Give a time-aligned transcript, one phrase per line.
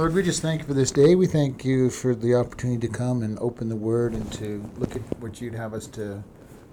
[0.00, 1.14] Lord, we just thank you for this day.
[1.14, 4.96] We thank you for the opportunity to come and open the Word and to look
[4.96, 6.24] at what you'd have us to,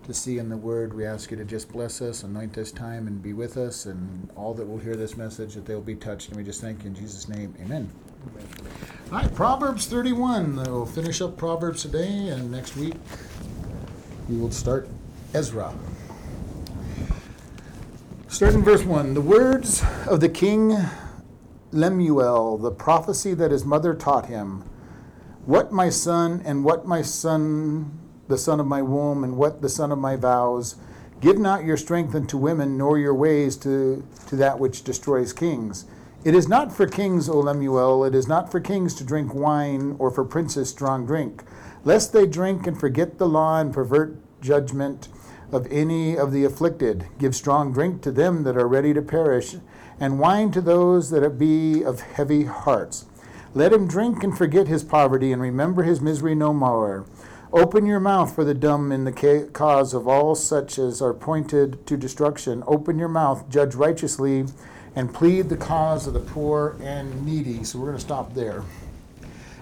[0.05, 0.93] to see in the Word.
[0.93, 4.29] We ask you to just bless us, anoint this time, and be with us, and
[4.37, 6.29] all that will hear this message, that they'll be touched.
[6.29, 7.53] And we just thank you in Jesus' name.
[7.59, 7.89] Amen.
[9.11, 10.63] All right, Proverbs 31.
[10.63, 12.95] We'll finish up Proverbs today, and next week
[14.29, 14.87] we will start
[15.33, 15.75] Ezra.
[18.29, 20.77] Starting verse 1 The words of the king
[21.71, 24.63] Lemuel, the prophecy that his mother taught him.
[25.45, 29.69] What my son, and what my son, the son of my womb, and what the
[29.69, 30.75] son of my vows.
[31.19, 35.85] Give not your strength unto women, nor your ways to, to that which destroys kings.
[36.23, 39.95] It is not for kings, O Lemuel, it is not for kings to drink wine,
[39.99, 41.43] or for princes strong drink,
[41.83, 45.07] lest they drink and forget the law and pervert judgment
[45.51, 47.07] of any of the afflicted.
[47.17, 49.55] Give strong drink to them that are ready to perish,
[49.99, 53.05] and wine to those that be of heavy hearts.
[53.53, 57.05] Let him drink and forget his poverty, and remember his misery no more.
[57.51, 61.87] Open your mouth for the dumb in the cause of all such as are pointed
[61.87, 62.63] to destruction.
[62.67, 64.45] Open your mouth, judge righteously,
[64.95, 67.63] and plead the cause of the poor and needy.
[67.63, 68.63] So we're going to stop there.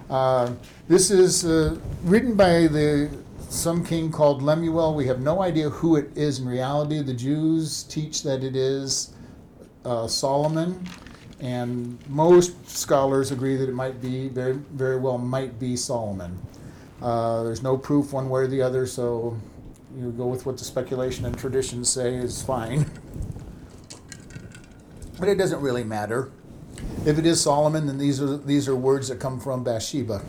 [0.09, 0.53] Uh,
[0.87, 3.09] this is uh, written by the
[3.49, 4.95] some king called Lemuel.
[4.95, 7.01] We have no idea who it is in reality.
[7.01, 9.13] The Jews teach that it is
[9.85, 10.85] uh, Solomon,
[11.39, 16.39] and most scholars agree that it might be very, very well might be Solomon.
[17.01, 19.37] Uh, there's no proof one way or the other, so
[19.97, 22.85] you go with what the speculation and traditions say is fine.
[25.19, 26.31] but it doesn't really matter.
[27.05, 30.21] If it is Solomon, then these are these are words that come from Bathsheba,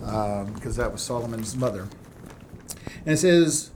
[0.00, 1.88] because that was Solomon's mother.
[3.06, 3.70] And it says,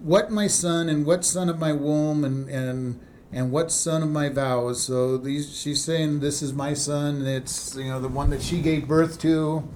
[0.00, 3.00] "What my son and what son of my womb and and
[3.34, 7.26] and what son of my vows?" So these she's saying this is my son.
[7.26, 9.68] It's you know the one that she gave birth to,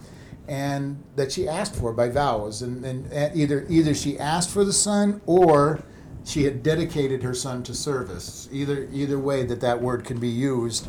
[0.49, 2.63] and that she asked for by vows.
[2.63, 5.83] And, and either either she asked for the son or
[6.25, 8.49] she had dedicated her son to service.
[8.51, 10.87] Either either way that that word can be used.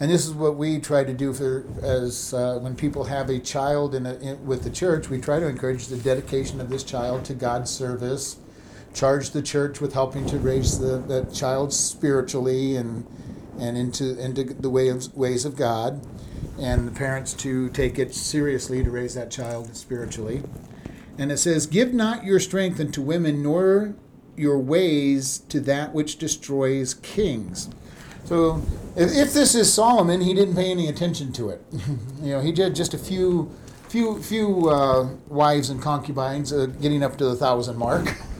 [0.00, 3.38] And this is what we try to do for as uh, when people have a
[3.38, 6.82] child in, a, in, with the church, we try to encourage the dedication of this
[6.82, 8.38] child to God's service.
[8.94, 13.06] Charge the church with helping to raise the, the child spiritually and
[13.58, 16.06] and into into the way of, ways of God,
[16.58, 20.42] and the parents to take it seriously to raise that child spiritually.
[21.18, 23.94] And it says, "Give not your strength unto women, nor
[24.36, 27.68] your ways to that which destroys kings."
[28.24, 28.62] So,
[28.96, 31.62] if, if this is Solomon, he didn't pay any attention to it.
[32.22, 33.50] you know, he did just a few,
[33.88, 38.14] few, few uh, wives and concubines, uh, getting up to the thousand mark.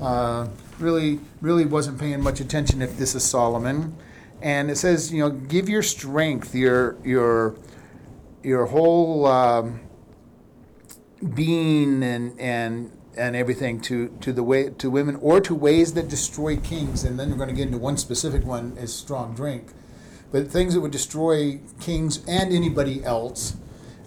[0.00, 0.48] Uh,
[0.78, 3.96] really, really wasn't paying much attention if this is Solomon.
[4.42, 7.56] And it says, you know, give your strength, your your
[8.42, 9.80] your whole um,
[11.34, 16.08] being and and and everything to, to the way to women or to ways that
[16.08, 19.68] destroy kings and then we're going to get into one specific one is strong drink
[20.30, 23.56] but things that would destroy kings and anybody else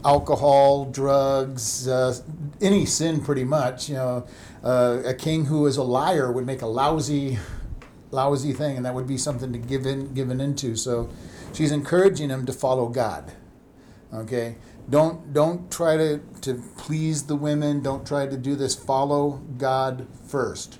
[0.05, 2.17] alcohol drugs uh,
[2.61, 4.25] any sin pretty much you know
[4.63, 7.37] uh, a king who is a liar would make a lousy
[8.11, 10.75] lousy thing and that would be something to give in given into.
[10.75, 11.09] So
[11.53, 13.33] she's encouraging him to follow god
[14.13, 14.55] okay?
[14.89, 17.81] Don't don't try to, to please the women.
[17.81, 18.75] Don't try to do this.
[18.75, 20.79] Follow god first.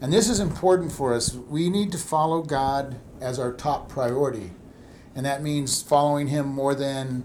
[0.00, 1.32] And this is important for us.
[1.32, 4.52] We need to follow god as our top priority.
[5.14, 7.24] And that means following him more than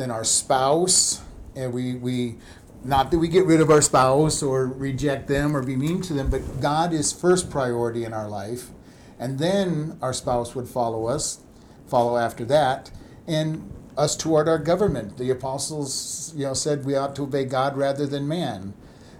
[0.00, 1.20] than our spouse
[1.54, 2.36] and we we
[2.82, 6.14] not that we get rid of our spouse or reject them or be mean to
[6.14, 8.70] them but god is first priority in our life
[9.18, 11.40] and then our spouse would follow us
[11.86, 12.90] follow after that
[13.26, 15.18] and us toward our government.
[15.18, 18.72] The apostles, you know, said we ought to obey God rather than man.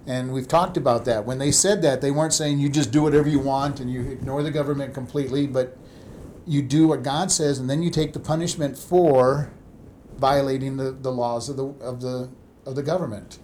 [0.07, 1.27] And we've talked about that.
[1.27, 4.01] When they said that, they weren't saying you just do whatever you want and you
[4.11, 5.77] ignore the government completely, but
[6.47, 9.53] you do what God says and then you take the punishment for
[10.21, 12.31] violating the, the laws of the of the
[12.67, 13.39] of the government.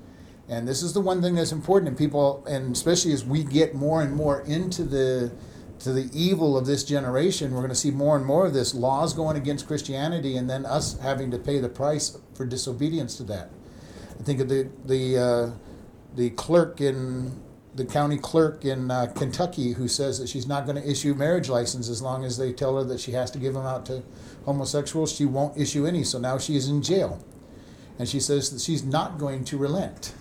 [0.49, 3.75] And this is the one thing that's important and people and especially as we get
[3.75, 5.32] more and more into the
[5.78, 8.75] to the evil of this generation, we're going to see more and more of this
[8.75, 13.25] laws going against Christianity, and then us having to pay the price for disobedience to
[13.25, 13.50] that.
[14.19, 15.50] I think of the the uh,
[16.14, 17.43] the clerk in
[17.75, 21.50] the county clerk in uh, Kentucky who says that she's not going to issue marriage
[21.50, 24.02] license as long as they tell her that she has to give them out to
[24.46, 25.12] homosexuals.
[25.12, 27.22] She won't issue any, so now she is in jail,
[27.98, 30.14] and she says that she's not going to relent,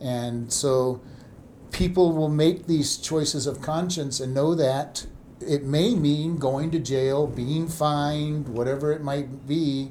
[0.00, 1.00] and so
[1.72, 5.06] people will make these choices of conscience and know that
[5.40, 9.90] it may mean going to jail, being fined, whatever it might be,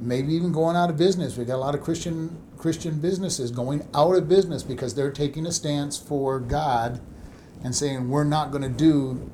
[0.00, 1.36] maybe even going out of business.
[1.36, 5.46] We've got a lot of Christian Christian businesses going out of business because they're taking
[5.46, 7.00] a stance for God
[7.62, 9.30] and saying we're not going to do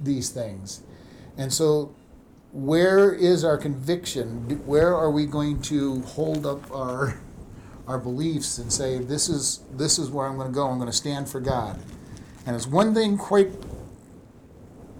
[0.00, 0.82] these things.
[1.36, 1.94] And so
[2.52, 4.62] where is our conviction?
[4.66, 7.20] Where are we going to hold up our
[7.86, 10.68] our beliefs and say this is this is where I'm going to go.
[10.68, 11.80] I'm going to stand for God.
[12.46, 13.52] And it's one thing quite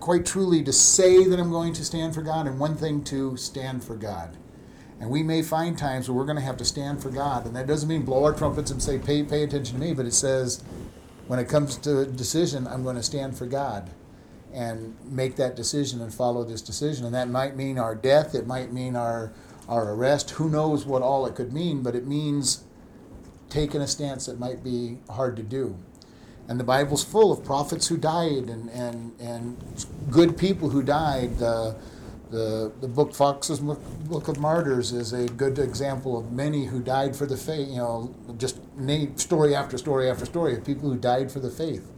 [0.00, 3.36] quite truly to say that I'm going to stand for God and one thing to
[3.36, 4.36] stand for God.
[5.00, 7.46] And we may find times where we're going to have to stand for God.
[7.46, 10.06] And that doesn't mean blow our trumpets and say, pay, pay attention to me, but
[10.06, 10.64] it says,
[11.28, 13.90] when it comes to a decision, I'm going to stand for God
[14.52, 17.04] and make that decision and follow this decision.
[17.04, 19.32] And that might mean our death, it might mean our,
[19.68, 20.30] our arrest.
[20.32, 22.64] Who knows what all it could mean, but it means
[23.50, 25.76] taking a stance that might be hard to do.
[26.48, 31.42] And the Bible's full of prophets who died and, and, and good people who died.
[31.42, 31.74] Uh,
[32.30, 37.16] the, the book Fox's Book of Martyrs is a good example of many who died
[37.16, 40.96] for the faith, you know, just name, story after story after story of people who
[40.96, 41.90] died for the faith.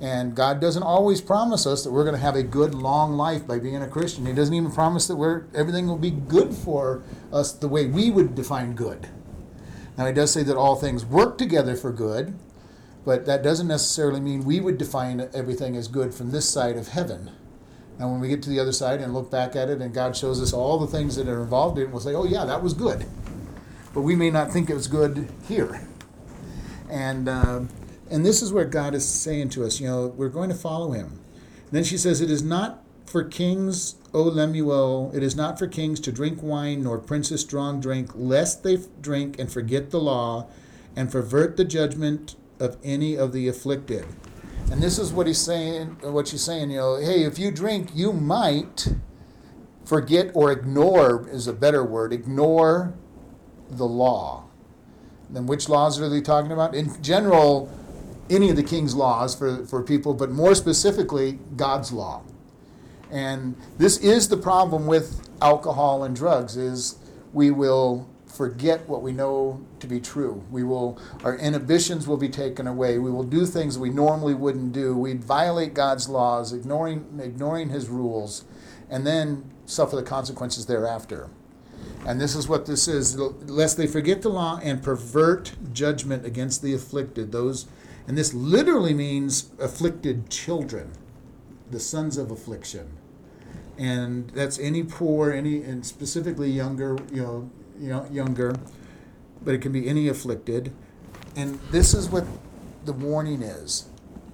[0.00, 3.46] And God doesn't always promise us that we're going to have a good, long life
[3.46, 4.26] by being a Christian.
[4.26, 7.02] He doesn't even promise that we're, everything will be good for
[7.32, 9.08] us the way we would define good.
[9.96, 12.38] Now, He does say that all things work together for good,
[13.04, 16.88] but that doesn't necessarily mean we would define everything as good from this side of
[16.88, 17.32] heaven.
[17.98, 20.16] And when we get to the other side and look back at it, and God
[20.16, 22.62] shows us all the things that are involved in it, we'll say, oh, yeah, that
[22.62, 23.06] was good.
[23.92, 25.88] But we may not think it was good here.
[26.88, 27.62] And, uh,
[28.10, 30.92] and this is where God is saying to us you know, we're going to follow
[30.92, 31.20] him.
[31.66, 35.66] And then she says, It is not for kings, O Lemuel, it is not for
[35.66, 40.46] kings to drink wine, nor princes strong drink, lest they drink and forget the law
[40.94, 44.06] and pervert the judgment of any of the afflicted.
[44.70, 47.90] And this is what he's saying, what she's saying, you know, hey, if you drink,
[47.94, 48.88] you might
[49.84, 52.92] forget or ignore is a better word, ignore
[53.70, 54.44] the law.
[55.30, 56.74] Then which laws are they talking about?
[56.74, 57.70] In general,
[58.30, 62.22] any of the king's laws for, for people, but more specifically, God's law.
[63.10, 66.96] And this is the problem with alcohol and drugs is
[67.32, 70.44] we will forget what we know to be true.
[70.50, 72.98] We will our inhibitions will be taken away.
[72.98, 74.96] We will do things we normally wouldn't do.
[74.96, 78.44] We'd violate God's laws, ignoring ignoring his rules,
[78.90, 81.30] and then suffer the consequences thereafter.
[82.06, 86.62] And this is what this is, lest they forget the law and pervert judgment against
[86.62, 87.66] the afflicted, those
[88.08, 90.90] and this literally means afflicted children,
[91.70, 92.98] the sons of affliction
[93.78, 98.56] and that's any poor, any and specifically younger, you know, you know, younger,
[99.44, 100.72] but it can be any afflicted.
[101.36, 102.26] And this is what
[102.84, 103.86] the warning is.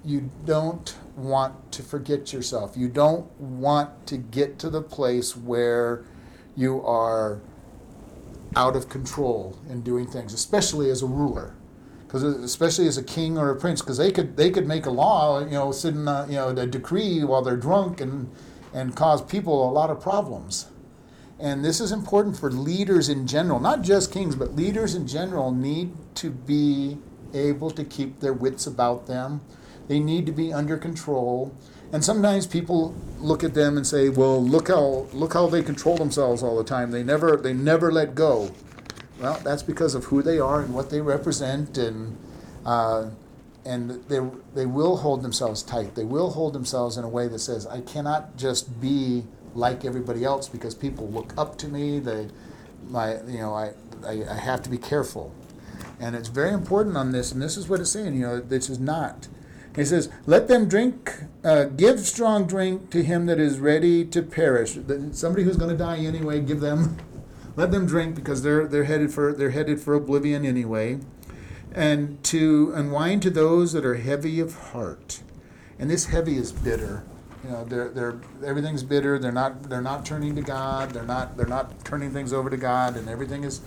[0.03, 2.75] You don't want to forget yourself.
[2.75, 6.03] You don't want to get to the place where
[6.55, 7.39] you are
[8.55, 11.53] out of control in doing things, especially as a ruler.
[12.05, 14.91] Because especially as a king or a prince, because they could they could make a
[14.91, 18.29] law, you know, sit in a, uh, you know a decree while they're drunk and
[18.73, 20.67] and cause people a lot of problems.
[21.39, 25.51] And this is important for leaders in general, not just kings, but leaders in general
[25.51, 26.97] need to be
[27.33, 29.41] able to keep their wits about them.
[29.87, 31.53] They need to be under control.
[31.91, 35.97] And sometimes people look at them and say, "Well, look how look how they control
[35.97, 36.91] themselves all the time.
[36.91, 38.51] They never they never let go."
[39.19, 42.17] Well, that's because of who they are and what they represent, and
[42.65, 43.09] uh,
[43.65, 44.19] and they
[44.53, 45.95] they will hold themselves tight.
[45.95, 49.23] They will hold themselves in a way that says, "I cannot just be
[49.55, 51.99] like everybody else because people look up to me.
[51.99, 52.27] They,
[52.89, 53.71] my, you know, I,
[54.05, 55.33] I, I have to be careful.
[55.99, 58.69] And it's very important on this, and this is what it's saying, you know, this
[58.69, 59.29] is not.
[59.75, 64.21] He says, Let them drink, uh, give strong drink to him that is ready to
[64.21, 64.77] perish.
[65.11, 66.97] Somebody who's going to die anyway, give them,
[67.55, 70.99] let them drink because they're, they're, headed for, they're headed for oblivion anyway.
[71.73, 75.21] And to unwind to those that are heavy of heart.
[75.77, 77.03] And this heavy is bitter.
[77.43, 79.19] You know, they're, they're, everything's bitter.
[79.19, 80.91] They're not, they're not turning to God.
[80.91, 83.61] They're not, they're not turning things over to God, and everything is,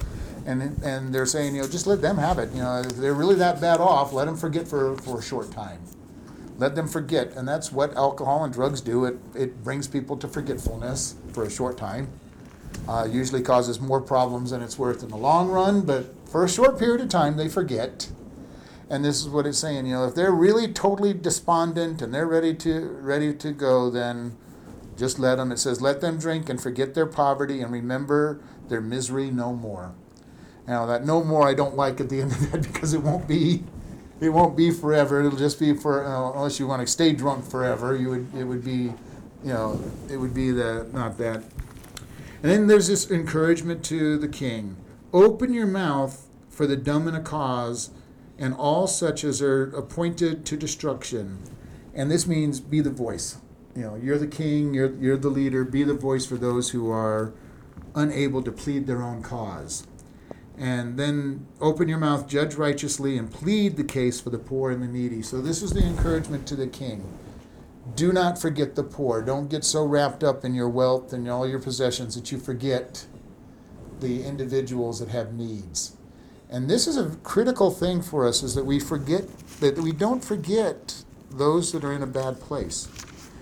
[0.47, 2.51] and, and they're saying, you know, just let them have it.
[2.53, 5.53] You know, if they're really that bad off, let them forget for, for a short
[5.53, 5.81] time.
[6.57, 9.05] Let them forget, and that's what alcohol and drugs do.
[9.05, 12.09] It, it brings people to forgetfulness for a short time.
[12.87, 16.49] Uh, usually causes more problems than it's worth in the long run, but for a
[16.49, 18.11] short period of time, they forget
[18.91, 22.27] and this is what it's saying you know if they're really totally despondent and they're
[22.27, 24.35] ready to ready to go then
[24.97, 28.81] just let them it says let them drink and forget their poverty and remember their
[28.81, 29.95] misery no more
[30.67, 33.29] now that no more i don't like at the end of that because it won't
[33.29, 33.63] be
[34.21, 37.45] it won't be forever it'll just be for uh, unless you want to stay drunk
[37.45, 38.91] forever you would it would be
[39.45, 39.81] you know,
[40.11, 41.43] it would be the not that.
[42.43, 44.77] And then there's this encouragement to the king:
[45.13, 47.91] open your mouth for the dumb in a cause,
[48.39, 51.39] and all such as are appointed to destruction.
[51.95, 53.39] And this means be the voice.
[53.75, 55.65] You know, you're the king, you're you're the leader.
[55.65, 57.33] Be the voice for those who are
[57.95, 59.87] unable to plead their own cause.
[60.57, 64.83] And then open your mouth, judge righteously, and plead the case for the poor and
[64.83, 65.23] the needy.
[65.23, 67.05] So, this is the encouragement to the king.
[67.95, 69.23] Do not forget the poor.
[69.23, 73.07] Don't get so wrapped up in your wealth and all your possessions that you forget
[74.01, 75.97] the individuals that have needs.
[76.51, 79.25] And this is a critical thing for us is that we forget
[79.61, 82.89] that we don't forget those that are in a bad place.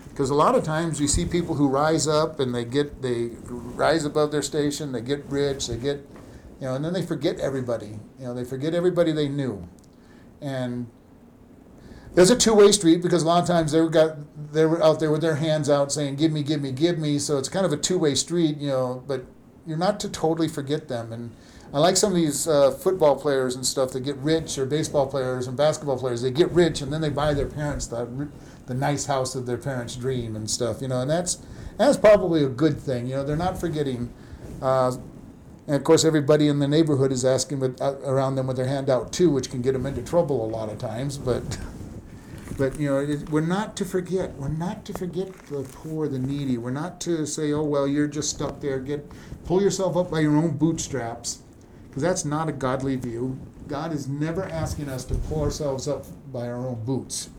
[0.09, 3.31] Because a lot of times we see people who rise up and they get they
[3.45, 6.07] rise above their station, they get rich, they get
[6.61, 7.99] you know, and then they forget everybody.
[8.19, 9.69] You know, they forget everybody they knew.
[10.41, 10.89] And
[12.17, 14.17] there's a two-way street because a lot of times they were got
[14.53, 17.19] they were out there with their hands out saying give me give me give me
[17.19, 19.25] so it's kind of a two-way street you know but
[19.67, 21.31] you're not to totally forget them and
[21.75, 25.07] i like some of these uh, football players and stuff that get rich or baseball
[25.07, 28.29] players and basketball players they get rich and then they buy their parents the,
[28.65, 31.39] the nice house of their parents dream and stuff you know and that's
[31.77, 34.11] that's probably a good thing you know they're not forgetting
[34.63, 34.97] uh,
[35.67, 38.69] and of course, everybody in the neighborhood is asking with, uh, around them with their
[38.69, 41.19] hand out too, which can get them into trouble a lot of times.
[41.19, 41.59] But
[42.57, 44.35] but you know, it, we're not to forget.
[44.35, 46.59] We're not to forget the poor, the needy.
[46.59, 48.79] We're not to say, "Oh well, you're just stuck there.
[48.81, 49.11] Get
[49.45, 51.43] pull yourself up by your own bootstraps,"
[51.89, 53.39] because that's not a godly view.
[53.69, 57.31] God is never asking us to pull ourselves up by our own boots.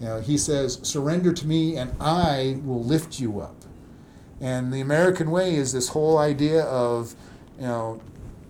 [0.00, 3.64] You know, He says, "Surrender to me, and I will lift you up."
[4.40, 7.14] And the American way is this whole idea of,
[7.58, 8.00] you know,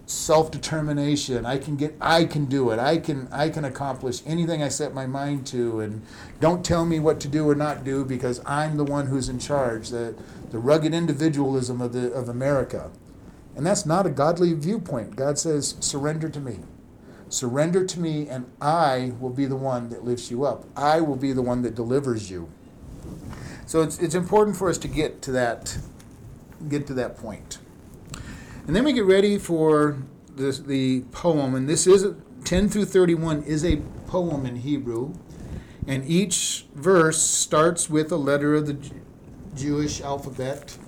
[0.06, 1.46] self-determination.
[1.46, 2.78] I can get i can do it.
[2.78, 5.80] I can i can accomplish anything i set my mind to.
[5.80, 6.02] And
[6.40, 9.38] don't tell me what to do or not do because i'm the one who's in
[9.38, 9.88] charge.
[9.88, 10.14] The
[10.50, 12.90] the rugged individualism of the of america.
[13.56, 15.16] And that's not a godly viewpoint.
[15.16, 16.58] God says surrender to me.
[17.30, 20.66] Surrender to me and i will be the one that lifts you up.
[20.76, 22.50] I will be the one that delivers you.
[23.64, 25.78] So it's, it's important for us to get to that
[26.68, 27.58] get to that point
[28.66, 29.98] and then we get ready for
[30.36, 32.06] this, the poem, and this is
[32.44, 35.14] 10 through 31 is a poem in Hebrew,
[35.86, 38.78] and each verse starts with a letter of the
[39.54, 40.78] Jewish alphabet.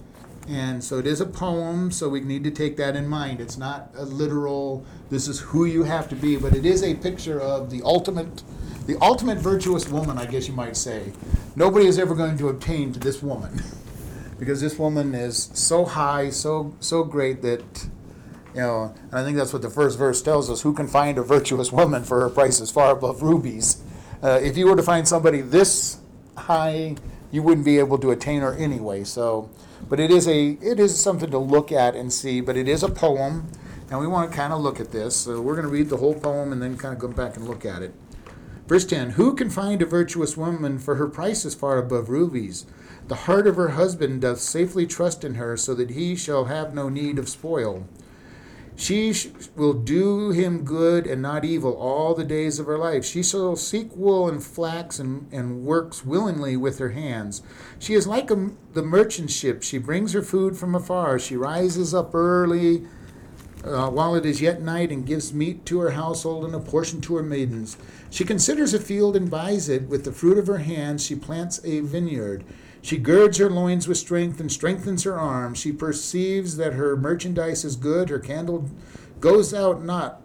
[0.48, 3.40] And so it is a poem, so we need to take that in mind.
[3.40, 6.94] It's not a literal, this is who you have to be, but it is a
[6.94, 8.42] picture of the ultimate,
[8.86, 11.12] the ultimate virtuous woman, I guess you might say.
[11.56, 13.62] Nobody is ever going to obtain to this woman.
[14.38, 17.88] because this woman is so high, so so great that
[18.54, 20.62] you know, and I think that's what the first verse tells us.
[20.62, 23.82] Who can find a virtuous woman for her price is far above rubies?
[24.22, 25.98] Uh, if you were to find somebody this
[26.36, 26.96] high,
[27.30, 29.04] you wouldn't be able to attain her anyway.
[29.04, 29.50] So,
[29.88, 32.40] but it is a it is something to look at and see.
[32.40, 33.50] But it is a poem,
[33.90, 35.16] and we want to kind of look at this.
[35.16, 37.46] So we're going to read the whole poem and then kind of go back and
[37.46, 37.94] look at it.
[38.66, 42.66] Verse 10 Who can find a virtuous woman, for her price is far above rubies?
[43.08, 46.74] The heart of her husband doth safely trust in her, so that he shall have
[46.74, 47.86] no need of spoil.
[48.74, 49.14] She
[49.54, 53.06] will do him good and not evil all the days of her life.
[53.06, 57.42] She shall seek wool and flax and, and works willingly with her hands.
[57.78, 59.62] She is like a, the merchant ship.
[59.62, 61.18] She brings her food from afar.
[61.18, 62.86] She rises up early
[63.64, 67.00] uh, while it is yet night and gives meat to her household and a portion
[67.02, 67.78] to her maidens.
[68.10, 69.88] She considers a field and buys it.
[69.88, 72.44] With the fruit of her hands, she plants a vineyard.
[72.82, 75.58] She girds her loins with strength and strengthens her arms.
[75.58, 78.08] She perceives that her merchandise is good.
[78.08, 78.70] Her candle
[79.20, 80.22] goes out not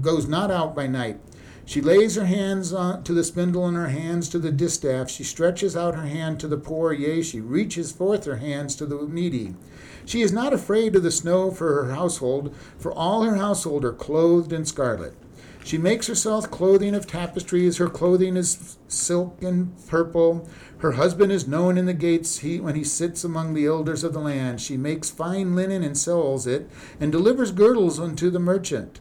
[0.00, 1.20] goes not out by night.
[1.68, 5.10] She lays her hands on, to the spindle and her hands to the distaff.
[5.10, 8.86] She stretches out her hand to the poor, yea, she reaches forth her hands to
[8.86, 9.54] the needy.
[10.06, 13.92] She is not afraid of the snow for her household, for all her household are
[13.92, 15.14] clothed in scarlet.
[15.62, 17.76] She makes herself clothing of tapestries.
[17.76, 20.48] Her clothing is silk and purple.
[20.78, 24.12] Her husband is known in the gates he, when he sits among the elders of
[24.12, 24.60] the land.
[24.60, 26.68] She makes fine linen and sells it,
[27.00, 29.00] and delivers girdles unto the merchant.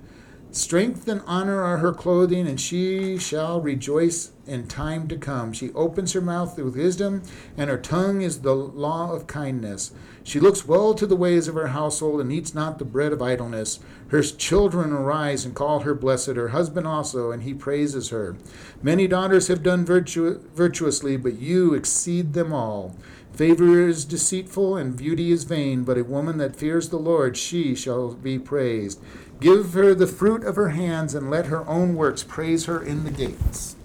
[0.51, 5.51] Strength and honor are her clothing, and she shall rejoice in time to come.
[5.51, 7.21] She opens her mouth with wisdom,
[7.57, 9.91] and her tongue is the law of kindness.
[10.23, 13.21] She looks well to the ways of her household, and eats not the bread of
[13.21, 13.79] idleness.
[14.07, 18.37] Her children arise and call her blessed, her husband also, and he praises her.
[18.81, 22.95] Many daughters have done virtu- virtuously, but you exceed them all.
[23.33, 27.75] Favor is deceitful, and beauty is vain, but a woman that fears the Lord, she
[27.75, 28.99] shall be praised.
[29.39, 33.03] Give her the fruit of her hands, and let her own works praise her in
[33.03, 33.75] the gates.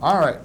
[0.00, 0.38] All right.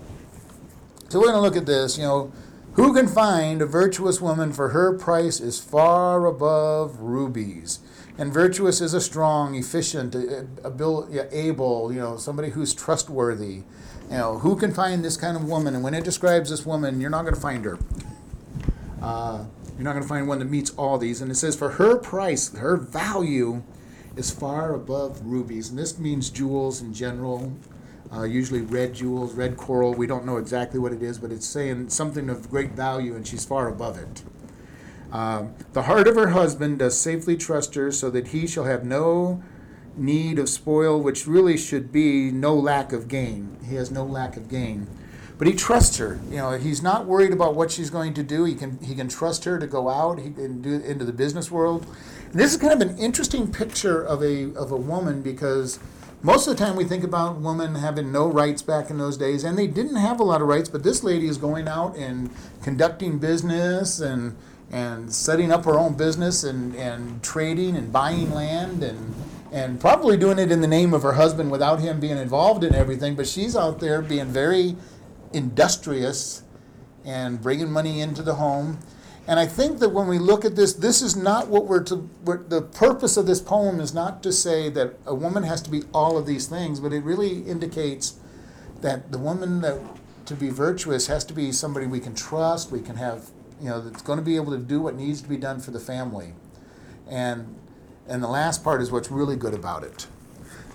[1.10, 1.98] So we're going to look at this.
[1.98, 2.32] You know,
[2.78, 4.54] Who can find a virtuous woman?
[4.54, 7.80] For her price is far above rubies.
[8.20, 13.64] And virtuous is a strong, efficient, able, you know, somebody who's trustworthy.
[14.12, 15.74] You know, who can find this kind of woman?
[15.74, 17.80] And when it describes this woman, you're not going to find her.
[19.02, 21.20] Uh, you're not going to find one that meets all these.
[21.20, 23.64] And it says, for her price, her value
[24.18, 25.70] is far above rubies.
[25.70, 27.54] And this means jewels in general,
[28.12, 29.94] uh, usually red jewels, red coral.
[29.94, 33.28] We don't know exactly what it is, but it's saying something of great value, and
[33.28, 34.24] she's far above it.
[35.12, 38.84] Um, the heart of her husband does safely trust her, so that he shall have
[38.84, 39.44] no
[39.96, 43.58] need of spoil, which really should be no lack of gain.
[43.68, 44.88] He has no lack of gain.
[45.38, 46.20] But he trusts her.
[46.30, 48.44] You know, he's not worried about what she's going to do.
[48.44, 51.52] He can he can trust her to go out he can do into the business
[51.52, 51.86] world.
[52.38, 55.80] This is kind of an interesting picture of a of a woman because
[56.22, 59.44] most of the time we think about women having no rights back in those days,
[59.44, 60.70] and they didn't have a lot of rights.
[60.70, 62.30] But this lady is going out and
[62.62, 64.36] conducting business and
[64.70, 69.16] and setting up her own business and, and trading and buying land and
[69.52, 72.76] and probably doing it in the name of her husband without him being involved in
[72.76, 73.16] everything.
[73.16, 74.76] But she's out there being very
[75.34, 76.44] industrious
[77.04, 78.78] and bringing money into the home.
[79.28, 82.10] And I think that when we look at this, this is not what we're to.
[82.24, 85.70] We're, the purpose of this poem is not to say that a woman has to
[85.70, 88.18] be all of these things, but it really indicates
[88.82, 89.80] that the woman that
[90.28, 92.72] to be virtuous has to be somebody we can trust.
[92.72, 93.30] We can have,
[93.62, 95.72] you know, that's going to be able to do what needs to be done for
[95.72, 96.34] the family.
[97.10, 97.56] And
[98.08, 100.08] and the last part is what's really good about it.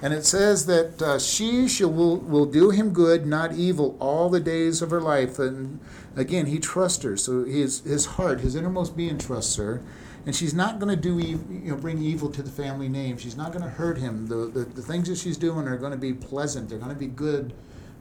[0.02, 4.28] And it says that uh, she shall, will, will do him good, not evil, all
[4.28, 5.38] the days of her life.
[5.38, 5.78] And
[6.16, 7.16] again, he trusts her.
[7.16, 9.82] So his, his heart, his innermost being trusts her.
[10.24, 13.18] And she's not going to do you know, bring evil to the family name.
[13.18, 14.28] She's not going to hurt him.
[14.28, 16.68] The, the, the things that she's doing are going to be pleasant.
[16.68, 17.52] They're going to be good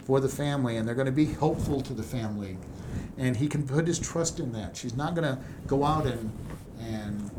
[0.06, 2.58] for the family, and they're going to be helpful to the family.
[3.18, 4.78] And he can put his trust in that.
[4.78, 6.32] She's not going to go out and,
[6.80, 7.31] and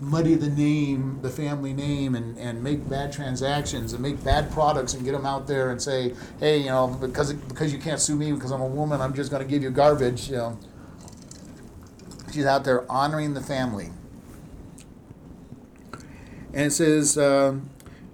[0.00, 4.94] muddy the name, the family name, and, and make bad transactions and make bad products
[4.94, 8.16] and get them out there and say, hey, you know, because because you can't sue
[8.16, 10.28] me because I'm a woman, I'm just going to give you garbage.
[10.28, 10.58] You know,
[12.32, 13.90] she's out there honoring the family.
[16.52, 17.56] And it says, uh,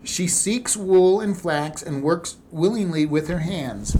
[0.04, 3.96] she seeks wool and flax and works willingly with her hands.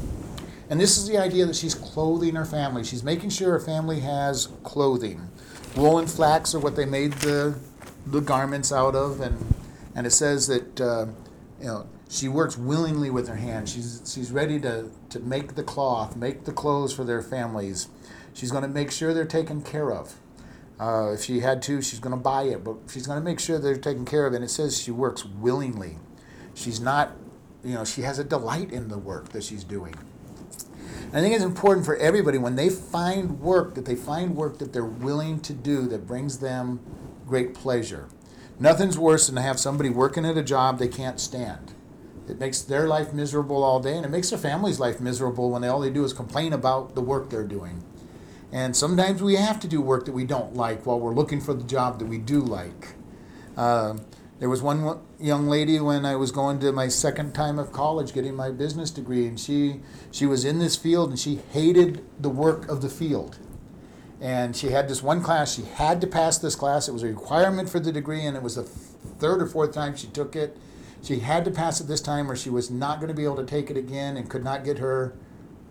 [0.68, 2.82] And this is the idea that she's clothing her family.
[2.82, 5.28] She's making sure her family has clothing.
[5.76, 7.58] Wool and flax are what they made the
[8.06, 9.54] the garments out of, and
[9.94, 11.06] and it says that uh,
[11.60, 13.72] you know she works willingly with her hands.
[13.72, 17.88] She's she's ready to to make the cloth, make the clothes for their families.
[18.34, 20.14] She's going to make sure they're taken care of.
[20.80, 23.38] Uh, if she had to, she's going to buy it, but she's going to make
[23.38, 24.34] sure they're taken care of.
[24.34, 25.98] And it says she works willingly.
[26.54, 27.12] She's not,
[27.62, 29.94] you know, she has a delight in the work that she's doing.
[31.12, 34.72] I think it's important for everybody when they find work that they find work that
[34.72, 36.80] they're willing to do that brings them
[37.26, 38.08] great pleasure.
[38.58, 41.74] Nothing's worse than to have somebody working at a job they can't stand.
[42.28, 45.62] It makes their life miserable all day, and it makes their family's life miserable when
[45.62, 47.82] they, all they do is complain about the work they're doing.
[48.52, 51.54] And sometimes we have to do work that we don't like while we're looking for
[51.54, 52.94] the job that we do like.
[53.56, 53.96] Uh,
[54.38, 58.12] there was one young lady when I was going to my second time of college
[58.12, 59.80] getting my business degree, and she,
[60.10, 63.38] she was in this field and she hated the work of the field
[64.22, 67.08] and she had this one class she had to pass this class it was a
[67.08, 70.56] requirement for the degree and it was the third or fourth time she took it
[71.02, 73.36] she had to pass it this time or she was not going to be able
[73.36, 75.12] to take it again and could not get her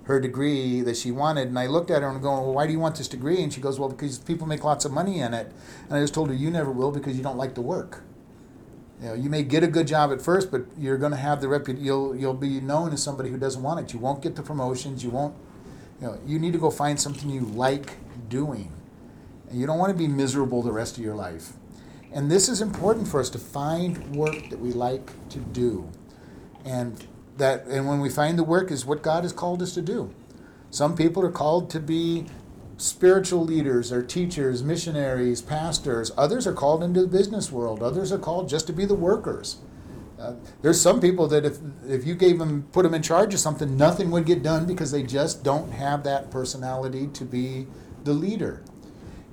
[0.03, 2.67] her degree that she wanted and i looked at her and I'm going well why
[2.67, 5.19] do you want this degree and she goes well because people make lots of money
[5.19, 5.49] in it
[5.85, 8.03] and i just told her you never will because you don't like the work
[9.01, 11.41] you know, you may get a good job at first, but you're going to have
[11.41, 11.83] the reputation.
[11.83, 13.93] You'll you'll be known as somebody who doesn't want it.
[13.93, 15.03] You won't get the promotions.
[15.03, 15.35] You won't.
[15.99, 17.97] You know, you need to go find something you like
[18.31, 18.71] doing.
[19.49, 21.53] And you don't want to be miserable the rest of your life.
[22.11, 25.89] And this is important for us to find work that we like to do.
[26.65, 27.05] And
[27.37, 30.13] that and when we find the work is what God has called us to do.
[30.69, 32.25] Some people are called to be
[32.77, 36.11] spiritual leaders or teachers, missionaries, pastors.
[36.17, 37.83] Others are called into the business world.
[37.83, 39.57] Others are called just to be the workers.
[40.19, 43.39] Uh, there's some people that if if you gave them put them in charge of
[43.39, 47.67] something, nothing would get done because they just don't have that personality to be
[48.03, 48.63] the leader.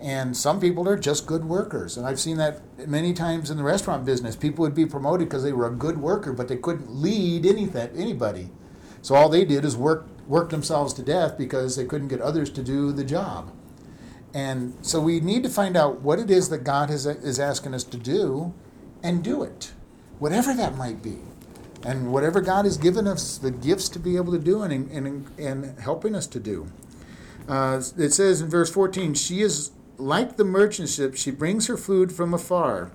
[0.00, 1.96] And some people are just good workers.
[1.96, 4.36] And I've seen that many times in the restaurant business.
[4.36, 7.90] People would be promoted because they were a good worker, but they couldn't lead anything,
[7.96, 8.50] anybody.
[9.02, 12.50] So all they did is work, work themselves to death because they couldn't get others
[12.50, 13.52] to do the job.
[14.34, 17.74] And so we need to find out what it is that God is, is asking
[17.74, 18.54] us to do
[19.02, 19.72] and do it,
[20.18, 21.18] whatever that might be.
[21.84, 25.26] And whatever God has given us the gifts to be able to do and, and,
[25.38, 26.70] and helping us to do.
[27.48, 31.76] Uh, it says in verse 14, she is like the merchant ship, she brings her
[31.76, 32.90] food from afar.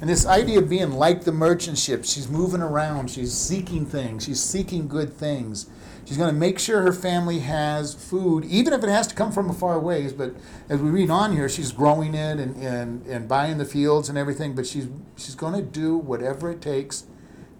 [0.00, 4.24] And this idea of being like the merchant ship, she's moving around, she's seeking things,
[4.24, 5.70] she's seeking good things.
[6.04, 9.32] She's going to make sure her family has food, even if it has to come
[9.32, 10.12] from a far ways.
[10.12, 10.34] But
[10.68, 14.18] as we read on here, she's growing it and, and, and buying the fields and
[14.18, 14.54] everything.
[14.54, 14.86] But she's,
[15.16, 17.04] she's going to do whatever it takes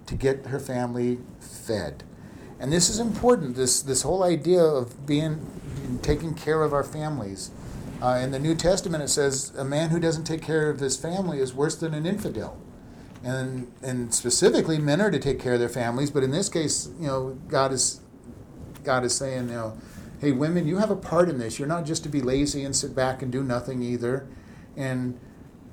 [0.06, 2.04] to get her family fed.
[2.60, 5.50] And this is important, this, this whole idea of being
[6.02, 7.50] taking care of our families.
[8.02, 10.96] Uh, in the New Testament, it says a man who doesn't take care of his
[10.96, 12.58] family is worse than an infidel.
[13.22, 16.90] And, and specifically, men are to take care of their families, but in this case,
[17.00, 18.00] you know, God is,
[18.82, 19.78] God is saying, you know,
[20.20, 21.58] hey, women, you have a part in this.
[21.58, 24.26] You're not just to be lazy and sit back and do nothing either.
[24.76, 25.18] And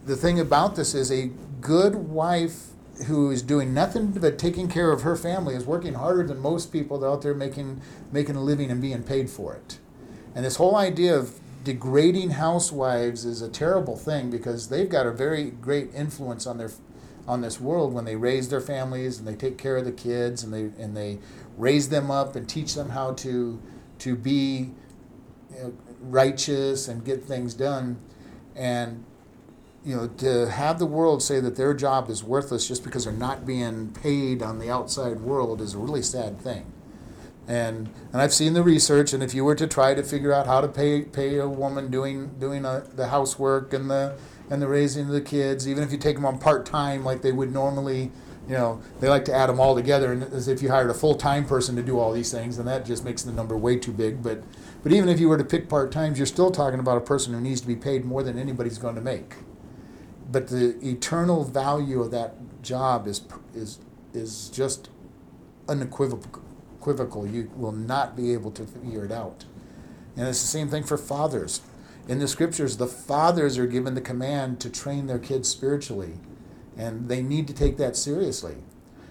[0.06, 2.68] the thing about this is a good wife
[3.08, 6.72] who is doing nothing but taking care of her family is working harder than most
[6.72, 9.80] people out there making making a living and being paid for it.
[10.36, 15.12] And this whole idea of degrading housewives is a terrible thing because they've got a
[15.12, 16.72] very great influence on their
[17.28, 20.44] on this world when they raise their families and they take care of the kids
[20.44, 21.20] and they and they
[21.58, 23.62] raise them up and teach them how to
[24.00, 24.72] to be
[25.52, 28.00] you know, righteous and get things done.
[28.56, 29.06] And
[29.84, 33.14] you know to have the world say that their job is worthless just because they're
[33.14, 36.71] not being paid on the outside world is a really sad thing
[37.52, 39.12] and and I've seen the research.
[39.12, 41.92] And if you were to try to figure out how to pay pay a woman
[41.92, 44.16] doing doing a, uh, the housework and the
[44.50, 47.22] and the raising of the kids, even if you take them on part time like
[47.22, 48.12] they would normally,
[48.48, 50.94] you know, they like to add them all together, and as if you hired a
[50.94, 53.76] full time person to do all these things, and that just makes the number way
[53.76, 54.24] too big.
[54.24, 54.44] But
[54.82, 57.34] but even if you were to pick part times, you're still talking about a person
[57.34, 59.36] who needs to be paid more than anybody's going to make.
[60.32, 63.22] But the eternal value of that job is
[63.54, 63.80] is
[64.14, 64.90] is just
[65.68, 66.41] unequivocal
[66.82, 67.28] equivocal.
[67.28, 69.46] You will not be able to figure it out.
[70.18, 71.62] And it's the same thing for fathers.
[72.08, 76.14] In the scriptures, the fathers are given the command to train their kids spiritually.
[76.76, 78.56] And they need to take that seriously.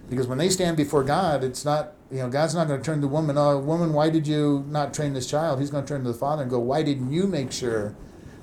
[0.09, 2.97] Because when they stand before God, it's not, you know, God's not going to turn
[2.97, 5.61] to the woman, oh, woman, why did you not train this child?
[5.61, 7.95] He's going to turn to the father and go, why didn't you make sure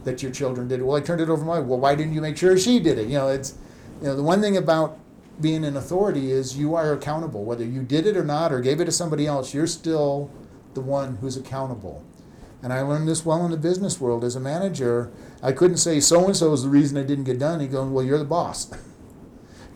[0.06, 0.84] that your children did it?
[0.84, 3.08] Well, I turned it over my, well, why didn't you make sure she did it?
[3.08, 3.56] You know, it's,
[4.02, 4.98] you know, the one thing about
[5.40, 7.44] being an authority is you are accountable.
[7.44, 10.32] Whether you did it or not or gave it to somebody else, you're still
[10.74, 12.04] the one who's accountable.
[12.64, 14.24] And I learned this well in the business world.
[14.24, 15.12] As a manager,
[15.44, 17.60] I couldn't say so and so is the reason I didn't get done.
[17.60, 18.72] He goes, Well, you're the boss.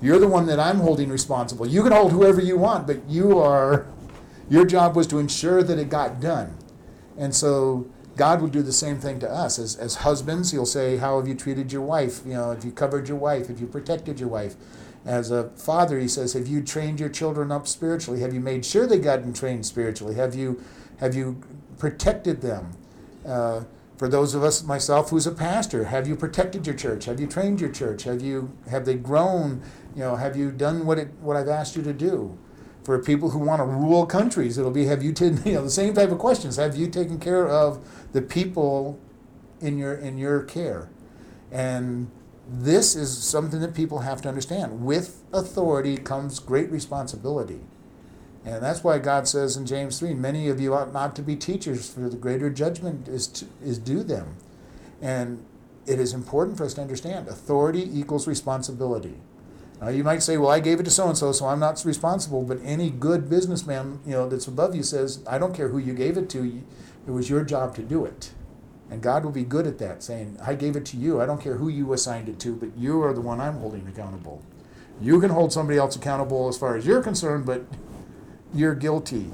[0.04, 1.67] You're the one that I'm holding responsible.
[1.67, 3.86] You can hold whoever you want, but you are
[4.50, 6.58] your job was to ensure that it got done.
[7.17, 9.58] And so God will do the same thing to us.
[9.58, 12.21] As, as husbands, he'll say, How have you treated your wife?
[12.26, 13.47] You know, have you covered your wife?
[13.47, 14.56] Have you protected your wife?
[15.06, 18.22] As a father, he says, have you trained your children up spiritually?
[18.22, 20.16] Have you made sure they got trained spiritually?
[20.16, 20.62] Have you
[21.00, 21.42] have you
[21.80, 22.74] protected them?
[23.26, 23.64] Uh,
[23.98, 27.06] for those of us, myself, who's a pastor, have you protected your church?
[27.06, 28.04] Have you trained your church?
[28.04, 29.62] Have you have they grown?
[29.96, 32.38] You know, have you done what it what I've asked you to do?
[32.84, 35.70] For people who want to rule countries, it'll be have you taken you know the
[35.70, 36.58] same type of questions.
[36.58, 39.00] Have you taken care of the people
[39.60, 40.90] in your in your care?
[41.52, 42.10] And
[42.47, 44.84] this is something that people have to understand.
[44.84, 47.62] With authority comes great responsibility.
[48.43, 51.36] And that's why God says in James 3 many of you ought not to be
[51.36, 54.36] teachers, for the greater judgment is, to, is due them.
[55.01, 55.45] And
[55.86, 59.15] it is important for us to understand authority equals responsibility.
[59.80, 61.84] Now, you might say, well, I gave it to so and so, so I'm not
[61.86, 62.43] responsible.
[62.43, 65.93] But any good businessman you know, that's above you says, I don't care who you
[65.93, 66.62] gave it to,
[67.08, 68.32] it was your job to do it.
[68.91, 71.21] And God will be good at that, saying, I gave it to you.
[71.21, 73.88] I don't care who you assigned it to, but you are the one I'm holding
[73.88, 74.43] accountable.
[74.99, 77.63] You can hold somebody else accountable as far as you're concerned, but
[78.54, 79.32] you're guilty.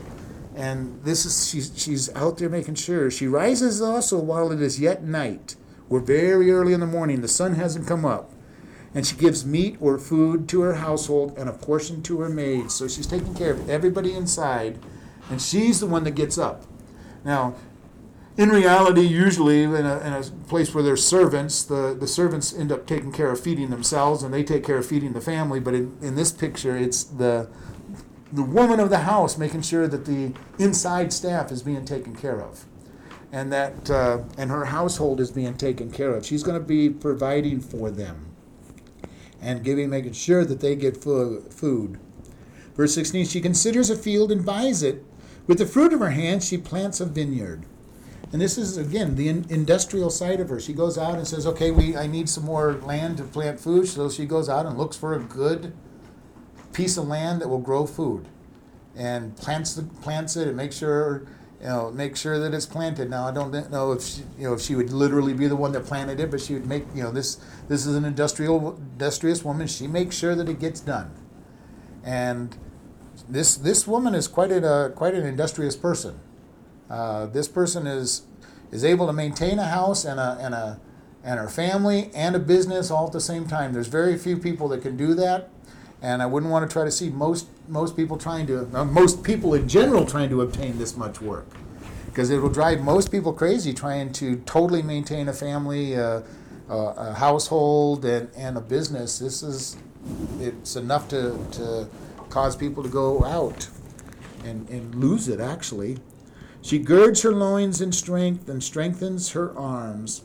[0.55, 3.09] And this is she's she's out there making sure.
[3.09, 5.55] She rises also while it is yet night.
[5.89, 7.21] We're very early in the morning.
[7.21, 8.31] The sun hasn't come up.
[8.93, 12.75] And she gives meat or food to her household and a portion to her maids.
[12.75, 14.79] So she's taking care of everybody inside,
[15.29, 16.63] and she's the one that gets up.
[17.23, 17.55] Now,
[18.37, 22.71] in reality, usually in a, in a place where there's servants, the, the servants end
[22.71, 25.59] up taking care of feeding themselves and they take care of feeding the family.
[25.59, 27.49] But in, in this picture, it's the,
[28.31, 32.39] the woman of the house making sure that the inside staff is being taken care
[32.39, 32.65] of
[33.31, 36.25] and that uh, and her household is being taken care of.
[36.25, 38.27] She's going to be providing for them
[39.41, 41.99] and giving, making sure that they get food.
[42.75, 45.03] Verse 16, she considers a field and buys it.
[45.45, 47.65] With the fruit of her hands, she plants a vineyard.
[48.31, 50.59] And this is again the in- industrial side of her.
[50.59, 53.87] She goes out and says, "Okay, we I need some more land to plant food."
[53.87, 55.73] So she goes out and looks for a good
[56.73, 58.27] piece of land that will grow food,
[58.95, 61.23] and plants the plants it and makes sure
[61.61, 63.09] you know, make sure that it's planted.
[63.09, 65.71] Now I don't know if she, you know if she would literally be the one
[65.71, 67.37] that planted it, but she would make you know this
[67.67, 69.67] this is an industrial industrious woman.
[69.67, 71.11] She makes sure that it gets done,
[72.03, 72.55] and
[73.27, 76.19] this this woman is quite a quite an industrious person.
[76.89, 78.23] Uh, this person is
[78.71, 80.79] is able to maintain a house and a and a
[81.23, 83.73] and her family and a business all at the same time.
[83.73, 85.49] There's very few people that can do that,
[86.01, 89.23] and I wouldn't want to try to see most most people trying to uh, most
[89.23, 91.47] people in general trying to obtain this much work.
[92.05, 96.21] Because it will drive most people crazy trying to totally maintain a family uh,
[96.69, 99.19] uh, a household and, and a business.
[99.19, 99.77] This is
[100.39, 101.87] it's enough to, to
[102.29, 103.67] cause people to go out
[104.43, 105.97] and, and lose it actually
[106.67, 110.23] she girds her loins in strength and strengthens her arms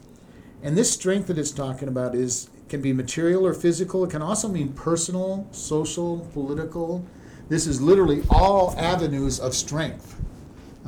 [0.63, 4.23] and this strength that it's talking about is can be material or physical it can
[4.23, 7.05] also mean personal social political
[7.53, 10.19] this is literally all avenues of strength.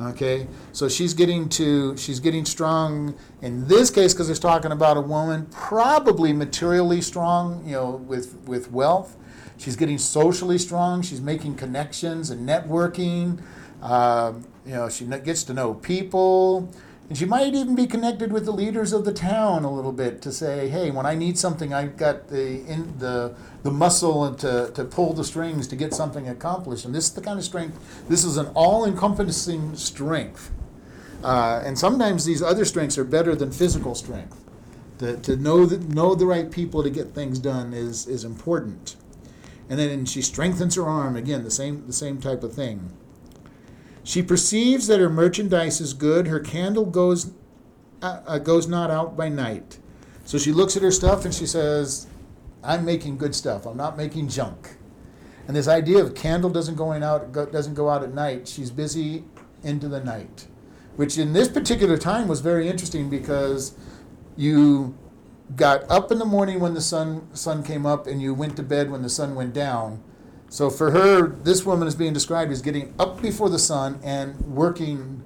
[0.01, 4.97] Okay, so she's getting to she's getting strong in this case because it's talking about
[4.97, 9.15] a woman probably materially strong, you know, with with wealth.
[9.57, 11.03] She's getting socially strong.
[11.03, 13.41] She's making connections and networking.
[13.85, 14.33] Uh,
[14.65, 16.73] you know, she gets to know people.
[17.07, 20.23] And she might even be connected with the leaders of the town a little bit
[20.23, 24.71] to say, hey, when I need something, I've got the, in, the, the muscle to,
[24.73, 26.83] to pull the strings to get something accomplished.
[26.83, 27.77] And this is the kind of strength,
[28.09, 30.51] this is an all encompassing strength.
[31.23, 34.43] Uh, and sometimes these other strengths are better than physical strength.
[34.97, 38.95] To, to know, the, know the right people to get things done is, is important.
[39.69, 42.91] And then she strengthens her arm, again, the same, the same type of thing.
[44.05, 46.27] She perceives that her merchandise is good.
[46.27, 47.31] Her candle goes
[48.03, 49.79] uh, uh, goes not out by night.
[50.25, 52.05] So she looks at her stuff and she says,
[52.63, 53.65] "I'm making good stuff.
[53.65, 54.77] I'm not making junk."
[55.47, 58.47] And this idea of candle doesn't going out go, doesn't go out at night.
[58.47, 59.23] She's busy
[59.63, 60.45] into the night,
[60.97, 63.73] which in this particular time was very interesting because
[64.37, 64.95] you
[65.55, 68.63] got up in the morning when the sun sun came up and you went to
[68.63, 70.03] bed when the sun went down
[70.55, 74.39] so for her, this woman is being described as getting up before the sun and
[74.39, 75.21] working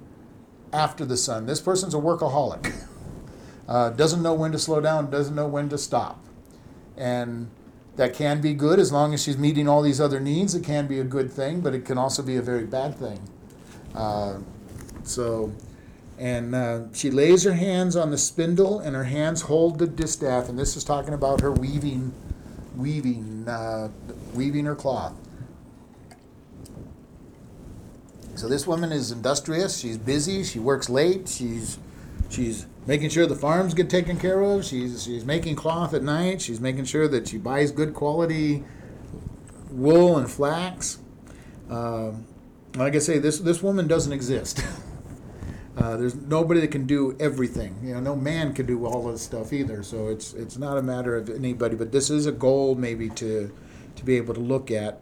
[0.72, 1.46] after the sun.
[1.46, 2.74] This person's a workaholic.
[3.68, 6.18] Uh, doesn't know when to slow down, doesn't know when to stop.
[6.96, 7.48] And
[7.94, 10.56] that can be good as long as she's meeting all these other needs.
[10.56, 13.20] It can be a good thing, but it can also be a very bad thing.
[13.94, 14.40] Uh,
[15.04, 15.52] so,
[16.18, 20.48] and uh, she lays her hands on the spindle, and her hands hold the distaff.
[20.48, 22.12] And this is talking about her weaving,
[22.74, 23.90] weaving, uh,
[24.34, 25.14] weaving her cloth.
[28.40, 29.78] So this woman is industrious.
[29.78, 30.44] She's busy.
[30.44, 31.28] She works late.
[31.28, 31.78] She's
[32.30, 34.64] she's making sure the farms get taken care of.
[34.64, 36.40] She's she's making cloth at night.
[36.40, 38.64] She's making sure that she buys good quality
[39.70, 41.00] wool and flax.
[41.68, 42.12] Uh,
[42.76, 44.64] like I say, this this woman doesn't exist.
[45.76, 47.74] Uh, there's nobody that can do everything.
[47.82, 49.82] You know, no man can do all this stuff either.
[49.82, 53.50] So it's it's not a matter of anybody, but this is a goal maybe to
[53.96, 55.00] to be able to look at.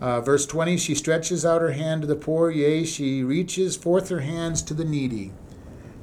[0.00, 4.08] Uh, verse 20 She stretches out her hand to the poor, yea, she reaches forth
[4.08, 5.32] her hands to the needy.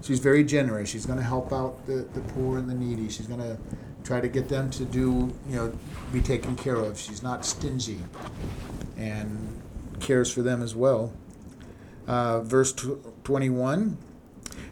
[0.02, 0.90] She's very generous.
[0.90, 3.10] She's going to help out the, the poor and the needy.
[3.10, 3.58] She's going to
[4.04, 5.74] try to get them to do, you know,
[6.12, 7.00] be taken care of.
[7.00, 8.00] She's not stingy
[8.98, 9.62] and
[10.00, 11.14] cares for them as well.
[12.06, 12.74] Uh, verse
[13.24, 13.98] 21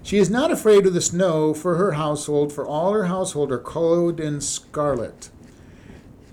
[0.03, 3.57] She is not afraid of the snow for her household, for all her household are
[3.57, 5.31] clothed in scarlet.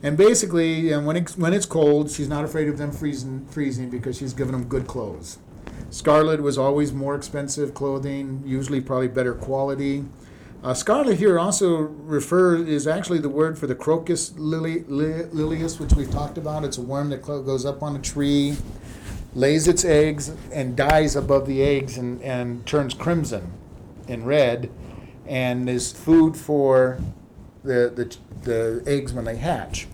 [0.03, 3.91] And basically, and when it's when it's cold, she's not afraid of them freezing freezing
[3.91, 5.39] because she's given them good clothes.
[5.91, 10.05] Scarlet was always more expensive clothing, usually probably better quality.
[10.63, 15.79] Uh, scarlet here also refers is actually the word for the crocus lily, li, lilius,
[15.79, 16.65] which we've talked about.
[16.65, 18.57] It's a worm that goes up on a tree,
[19.35, 23.53] lays its eggs, and dies above the eggs and, and turns crimson
[24.09, 24.69] and red,
[25.27, 26.99] and is food for
[27.69, 29.87] the, the, the eggs when they hatch.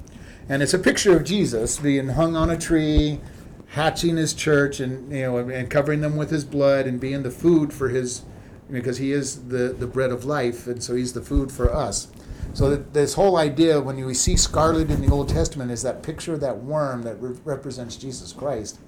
[0.49, 3.21] And it's a picture of Jesus being hung on a tree,
[3.69, 7.31] hatching his church, and you know, and covering them with his blood, and being the
[7.31, 8.23] food for his,
[8.71, 12.09] because he is the the bread of life, and so he's the food for us.
[12.53, 16.35] So this whole idea, when we see scarlet in the Old Testament, is that picture
[16.35, 18.79] of that worm that re- represents Jesus Christ.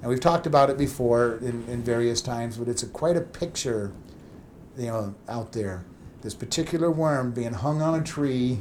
[0.00, 3.20] And we've talked about it before in, in various times, but it's a, quite a
[3.20, 3.92] picture,
[4.78, 5.84] you know, out there
[6.22, 8.60] this particular worm being hung on a tree,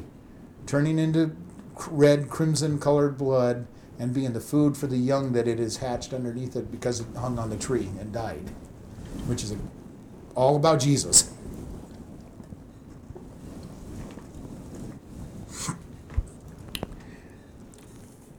[0.65, 1.36] turning into
[1.89, 3.67] red, crimson colored blood,
[3.98, 7.08] and being the food for the young that it has hatched underneath it because it
[7.17, 8.50] hung on the tree and died,
[9.28, 9.54] which is
[10.36, 11.34] all about Jesus.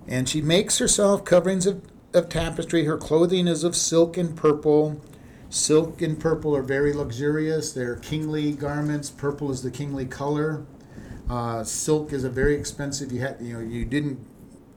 [0.09, 2.85] And she makes herself coverings of, of tapestry.
[2.85, 5.01] Her clothing is of silk and purple.
[5.51, 7.73] Silk and purple are very luxurious.
[7.73, 9.11] They're kingly garments.
[9.11, 10.65] Purple is the kingly color.
[11.29, 13.11] Uh, silk is a very expensive.
[13.11, 14.25] You had, you know, you didn't,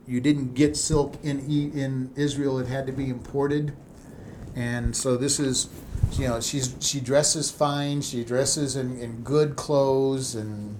[0.07, 2.57] you didn't get silk in in Israel.
[2.57, 3.73] It had to be imported,
[4.55, 5.69] and so this is,
[6.13, 8.01] you know, she's she dresses fine.
[8.01, 10.79] She dresses in, in good clothes and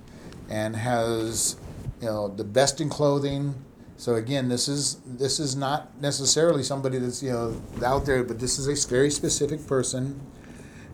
[0.50, 1.56] and has,
[2.02, 3.56] you know, the best in clothing.
[4.04, 8.38] So again, this is this is not necessarily somebody that's you know out there, but
[8.38, 10.20] this is a very specific person.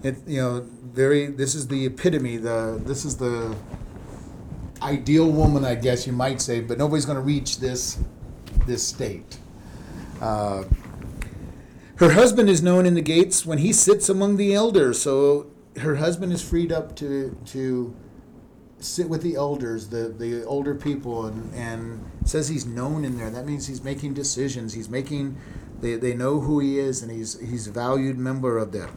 [0.03, 2.37] It you know very this is the epitome.
[2.37, 3.55] The this is the
[4.83, 7.97] ideal woman, I guess you might say, but nobody's going to reach this
[8.67, 9.39] this state.
[10.21, 10.65] Uh,
[11.95, 15.01] her husband is known in the gates when he sits among the elders.
[15.01, 17.95] So her husband is freed up to to
[18.77, 23.29] sit with the elders, the the older people, and and says he's known in there.
[23.29, 24.73] That means he's making decisions.
[24.73, 25.37] He's making
[25.81, 28.89] they, they know who he is, and he's he's a valued member of them.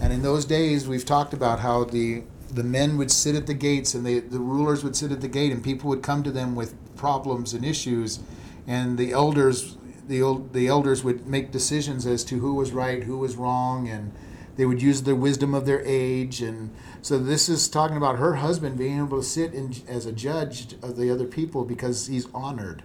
[0.00, 3.54] And in those days, we've talked about how the the men would sit at the
[3.54, 6.30] gates and they, the rulers would sit at the gate and people would come to
[6.30, 8.20] them with problems and issues
[8.66, 13.04] and the elders the, old, the elders would make decisions as to who was right
[13.04, 14.12] who was wrong and
[14.56, 18.36] they would use the wisdom of their age and so this is talking about her
[18.36, 22.26] husband being able to sit in, as a judge of the other people because he's
[22.34, 22.82] honored.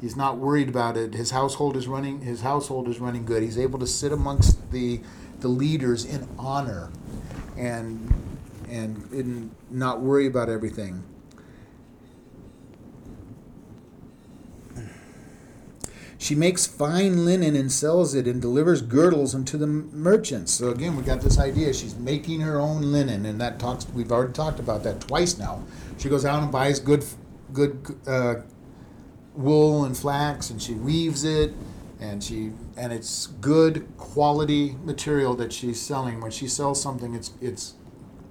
[0.00, 1.14] He's not worried about it.
[1.14, 3.42] His household is running his household is running good.
[3.42, 5.00] He's able to sit amongst the
[5.40, 6.90] the leaders in honor
[7.56, 8.14] and
[8.68, 11.02] and, and not worry about everything.
[16.20, 20.52] She makes fine linen and sells it and delivers girdles unto the merchants.
[20.52, 21.72] So again, we got this idea.
[21.72, 23.86] She's making her own linen, and that talks.
[23.88, 25.62] We've already talked about that twice now.
[25.96, 27.04] She goes out and buys good,
[27.52, 28.34] good uh,
[29.34, 31.54] wool and flax, and she weaves it,
[32.00, 36.20] and she and it's good quality material that she's selling.
[36.20, 37.74] When she sells something, it's it's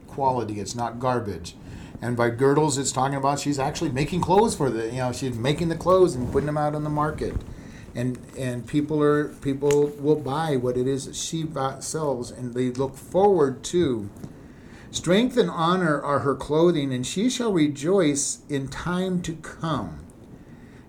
[0.07, 0.59] quality.
[0.59, 1.55] It's not garbage.
[2.01, 5.37] And by girdles, it's talking about she's actually making clothes for the, you know, she's
[5.37, 7.33] making the clothes and putting them out on the market.
[7.97, 11.47] And, and people are people will buy what it is that she
[11.79, 14.11] sells and they look forward to.
[14.91, 20.05] Strength and honor are her clothing and she shall rejoice in time to come.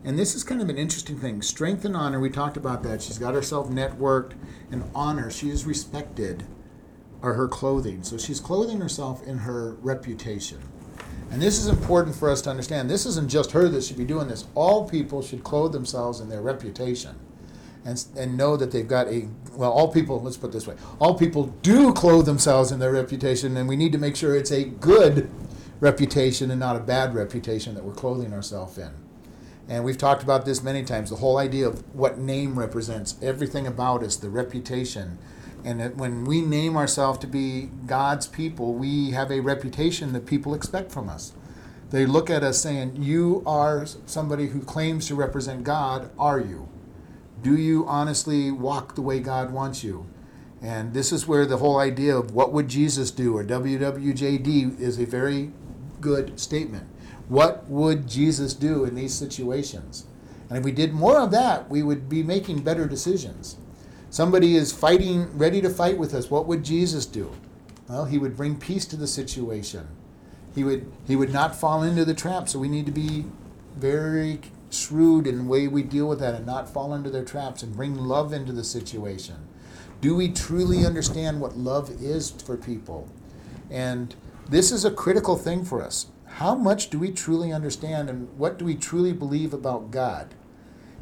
[0.04, 1.40] And this is kind of an interesting thing.
[1.40, 3.00] Strength and honor we talked about that.
[3.00, 4.34] She's got herself networked
[4.70, 5.30] and honor.
[5.30, 6.44] She is respected
[7.22, 8.02] are her clothing.
[8.02, 10.58] So she's clothing herself in her reputation.
[11.30, 12.88] And this is important for us to understand.
[12.88, 14.46] This isn't just her that should be doing this.
[14.54, 17.16] All people should clothe themselves in their reputation
[17.84, 21.14] and, and know that they've got a, well, all people, let's put this way, all
[21.14, 24.64] people do clothe themselves in their reputation, and we need to make sure it's a
[24.64, 25.30] good
[25.80, 28.90] reputation and not a bad reputation that we're clothing ourselves in.
[29.68, 33.66] And we've talked about this many times the whole idea of what name represents, everything
[33.66, 35.18] about us, the reputation
[35.68, 40.24] and that when we name ourselves to be God's people, we have a reputation that
[40.24, 41.34] people expect from us.
[41.90, 46.70] They look at us saying, You are somebody who claims to represent God, are you?
[47.42, 50.06] Do you honestly walk the way God wants you?
[50.62, 54.98] And this is where the whole idea of what would Jesus do or WWJD is
[54.98, 55.52] a very
[56.00, 56.88] good statement.
[57.28, 60.06] What would Jesus do in these situations?
[60.48, 63.58] And if we did more of that, we would be making better decisions.
[64.10, 66.30] Somebody is fighting, ready to fight with us.
[66.30, 67.30] What would Jesus do?
[67.88, 69.88] Well, he would bring peace to the situation.
[70.54, 72.48] He would he would not fall into the trap.
[72.48, 73.26] So we need to be
[73.76, 74.40] very
[74.70, 77.76] shrewd in the way we deal with that and not fall into their traps and
[77.76, 79.36] bring love into the situation.
[80.00, 83.08] Do we truly understand what love is for people?
[83.70, 84.14] And
[84.48, 86.06] this is a critical thing for us.
[86.26, 90.34] How much do we truly understand and what do we truly believe about God?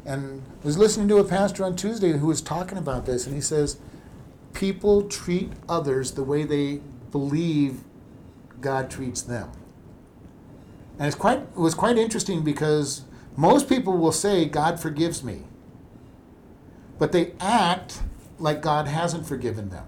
[0.07, 3.41] And was listening to a pastor on Tuesday who was talking about this, and he
[3.41, 3.77] says,
[4.53, 7.81] people treat others the way they believe
[8.61, 9.51] God treats them.
[10.97, 13.03] And it's quite it was quite interesting because
[13.35, 15.43] most people will say God forgives me.
[16.97, 18.01] But they act
[18.39, 19.85] like God hasn't forgiven them.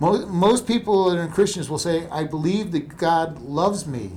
[0.00, 4.10] Most, most people that are Christians will say, I believe that God loves me,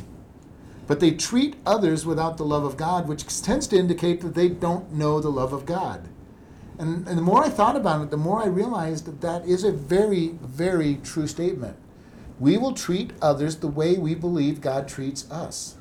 [0.90, 4.50] but they treat others without the love of God, which tends to indicate that they
[4.50, 6.08] don't know the love of God.
[6.80, 9.64] And, and the more I thought about it, the more I realized that that is
[9.64, 11.78] a very, very true statement.
[12.40, 15.78] We will treat others the way we believe God treats us.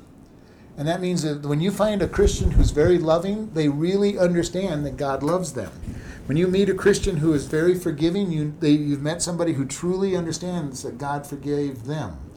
[0.77, 4.85] And that means that when you find a Christian who's very loving, they really understand
[4.85, 5.71] that God loves them.
[6.27, 9.65] When you meet a Christian who is very forgiving, you, they, you've met somebody who
[9.65, 12.28] truly understands that God forgave them.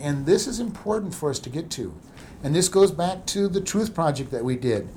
[0.00, 1.94] And this is important for us to get to.
[2.42, 4.88] And this goes back to the Truth Project that we did.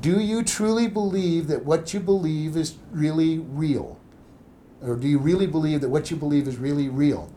[0.00, 3.98] Do you truly believe that what you believe is really real?
[4.82, 7.30] Or do you really believe that what you believe is really real?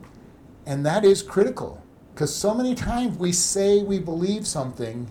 [0.65, 1.83] And that is critical
[2.13, 5.07] because so many times we say we believe something,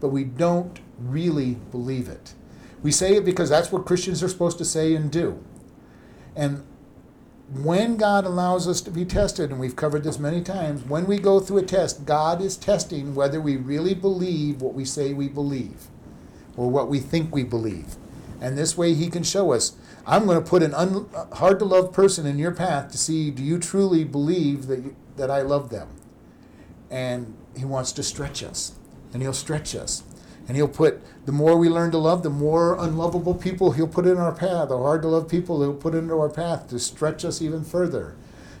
[0.00, 2.34] but we don't really believe it.
[2.82, 5.42] We say it because that's what Christians are supposed to say and do.
[6.34, 6.64] And
[7.52, 11.18] when God allows us to be tested, and we've covered this many times, when we
[11.18, 15.28] go through a test, God is testing whether we really believe what we say we
[15.28, 15.88] believe
[16.56, 17.96] or what we think we believe.
[18.40, 19.76] And this way, He can show us
[20.06, 23.30] I'm going to put an un- hard to love person in your path to see
[23.30, 25.88] do you truly believe that, you, that I love them?
[26.90, 28.72] And He wants to stretch us,
[29.12, 30.02] and He'll stretch us.
[30.48, 34.06] And he'll put, the more we learn to love, the more unlovable people he'll put
[34.06, 37.22] in our path, the hard to love people he'll put into our path to stretch
[37.22, 38.16] us even further.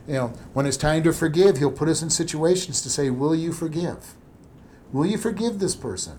[0.06, 3.34] You know, when it's time to forgive, he'll put us in situations to say, Will
[3.34, 4.14] you forgive?
[4.92, 6.18] Will you forgive this person?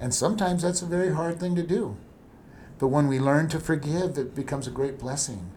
[0.00, 1.96] And sometimes that's a very hard thing to do.
[2.80, 5.50] But when we learn to forgive, it becomes a great blessing.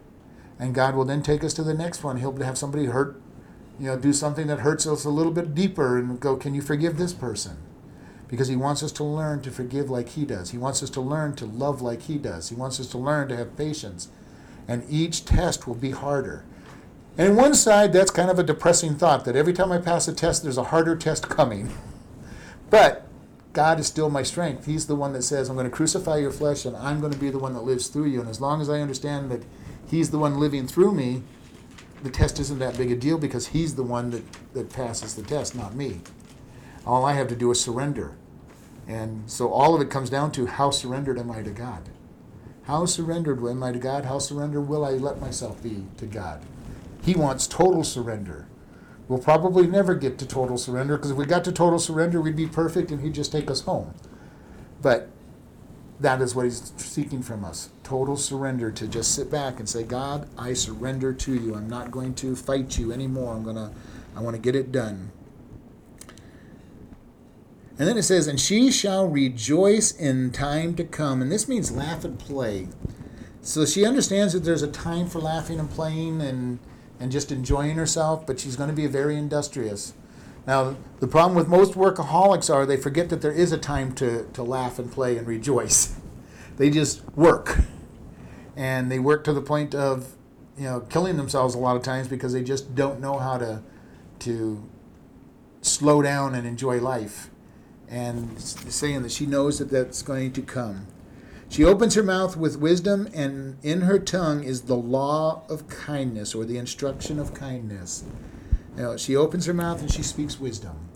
[0.59, 2.17] And God will then take us to the next one.
[2.17, 3.19] He'll have somebody hurt,
[3.79, 6.61] you know, do something that hurts us a little bit deeper and go, Can you
[6.61, 7.57] forgive this person?
[8.27, 10.51] Because he wants us to learn to forgive like he does.
[10.51, 12.49] He wants us to learn to love like he does.
[12.49, 14.09] He wants us to learn to have patience.
[14.67, 16.43] And each test will be harder.
[17.17, 20.07] And on one side, that's kind of a depressing thought that every time I pass
[20.07, 21.71] a test, there's a harder test coming.
[22.71, 23.07] But
[23.53, 24.65] God is still my strength.
[24.65, 27.17] He's the one that says, I'm going to crucify your flesh and I'm going to
[27.17, 28.19] be the one that lives through you.
[28.19, 29.43] And as long as I understand that
[29.87, 31.21] He's the one living through me,
[32.03, 34.23] the test isn't that big a deal because He's the one that,
[34.53, 36.01] that passes the test, not me.
[36.85, 38.15] All I have to do is surrender.
[38.87, 41.89] And so all of it comes down to how surrendered am I to God?
[42.63, 44.05] How surrendered am I to God?
[44.05, 46.43] How surrendered will I let myself be to God?
[47.03, 48.47] He wants total surrender.
[49.07, 52.35] We'll probably never get to total surrender because if we got to total surrender, we'd
[52.35, 53.93] be perfect and He'd just take us home.
[54.81, 55.09] But
[55.99, 59.83] that is what He's seeking from us total surrender to just sit back and say,
[59.83, 61.53] God, I surrender to you.
[61.53, 63.35] I'm not going to fight you anymore.
[63.35, 63.71] I'm going to,
[64.15, 65.11] I want to get it done.
[67.77, 71.21] And then it says, And she shall rejoice in time to come.
[71.21, 72.69] And this means laugh and play.
[73.41, 76.59] So she understands that there's a time for laughing and playing and,
[76.99, 79.93] and just enjoying herself, but she's going to be very industrious.
[80.47, 84.25] Now, the problem with most workaholics are they forget that there is a time to,
[84.33, 85.95] to laugh and play and rejoice.
[86.57, 87.59] They just work.
[88.55, 90.15] And they work to the point of,
[90.57, 93.61] you know, killing themselves a lot of times because they just don't know how to,
[94.19, 94.63] to
[95.61, 97.29] slow down and enjoy life
[97.89, 100.87] and saying that she knows that that's going to come.
[101.49, 106.33] She opens her mouth with wisdom, and in her tongue is the law of kindness
[106.33, 108.03] or the instruction of kindness.
[108.75, 110.89] Know, she opens her mouth and she speaks wisdom.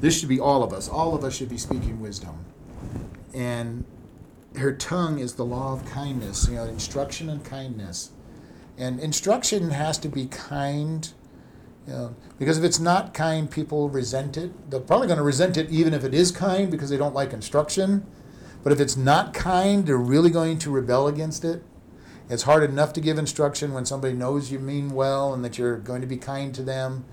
[0.00, 0.88] This should be all of us.
[0.88, 2.44] All of us should be speaking wisdom.
[3.34, 3.84] And
[4.56, 8.10] her tongue is the law of kindness, you know, instruction and kindness.
[8.78, 11.12] And instruction has to be kind
[11.86, 14.70] you know, because if it's not kind, people resent it.
[14.70, 17.32] They're probably going to resent it even if it is kind because they don't like
[17.32, 18.06] instruction.
[18.62, 21.62] But if it's not kind, they're really going to rebel against it.
[22.30, 25.76] It's hard enough to give instruction when somebody knows you mean well and that you're
[25.76, 27.04] going to be kind to them.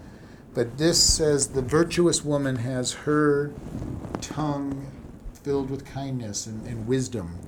[0.54, 3.52] But this says the virtuous woman has her
[4.22, 4.90] tongue
[5.34, 7.40] filled with kindness and, and wisdom.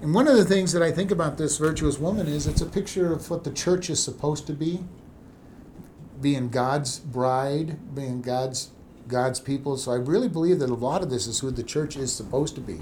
[0.00, 2.66] And one of the things that I think about this virtuous woman is it's a
[2.66, 4.84] picture of what the church is supposed to be
[6.20, 8.70] being God's bride, being God's
[9.08, 9.76] God's people.
[9.76, 12.54] So I really believe that a lot of this is who the church is supposed
[12.56, 12.80] to be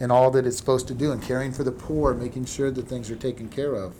[0.00, 2.88] and all that it's supposed to do and caring for the poor, making sure that
[2.88, 3.94] things are taken care of.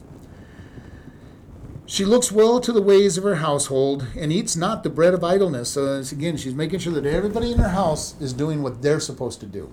[1.86, 5.22] She looks well to the ways of her household and eats not the bread of
[5.22, 5.70] idleness.
[5.70, 9.40] So again, she's making sure that everybody in her house is doing what they're supposed
[9.40, 9.70] to do.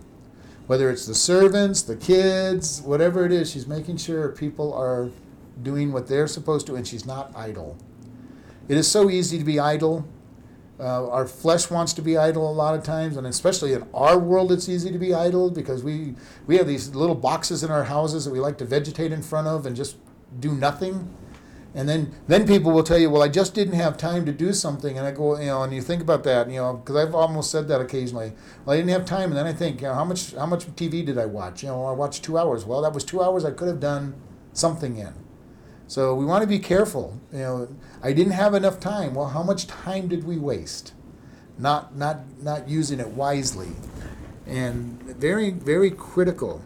[0.68, 5.10] Whether it's the servants, the kids, whatever it is, she's making sure people are
[5.64, 7.78] doing what they're supposed to and she's not idle.
[8.70, 10.08] It is so easy to be idle.
[10.80, 14.18] Uh, our flesh wants to be idle a lot of times, and especially in our
[14.18, 16.16] world, it's easy to be idle because we
[16.46, 19.48] we have these little boxes in our houses that we like to vegetate in front
[19.48, 19.98] of and just
[20.40, 21.14] do nothing.
[21.76, 24.54] And then then people will tell you, well, I just didn't have time to do
[24.54, 27.16] something, and I go, you know, and you think about that, you know, because I've
[27.16, 28.34] almost said that occasionally.
[28.64, 30.68] Well, I didn't have time, and then I think, you know, how much how much
[30.76, 31.64] TV did I watch?
[31.64, 32.66] You know, I watched two hours.
[32.66, 34.14] Well, that was two hours I could have done
[34.54, 35.14] something in.
[35.88, 37.20] So we want to be careful.
[37.34, 37.68] You know,
[38.02, 39.16] I didn't have enough time.
[39.16, 40.94] Well, how much time did we waste?
[41.58, 43.70] Not not not using it wisely.
[44.46, 46.64] And very very critical.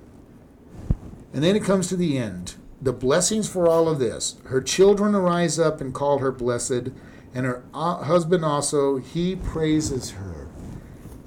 [1.33, 2.55] And then it comes to the end.
[2.81, 4.35] The blessings for all of this.
[4.45, 6.91] Her children arise up and call her blessed,
[7.33, 10.47] and her uh, husband also, he praises her.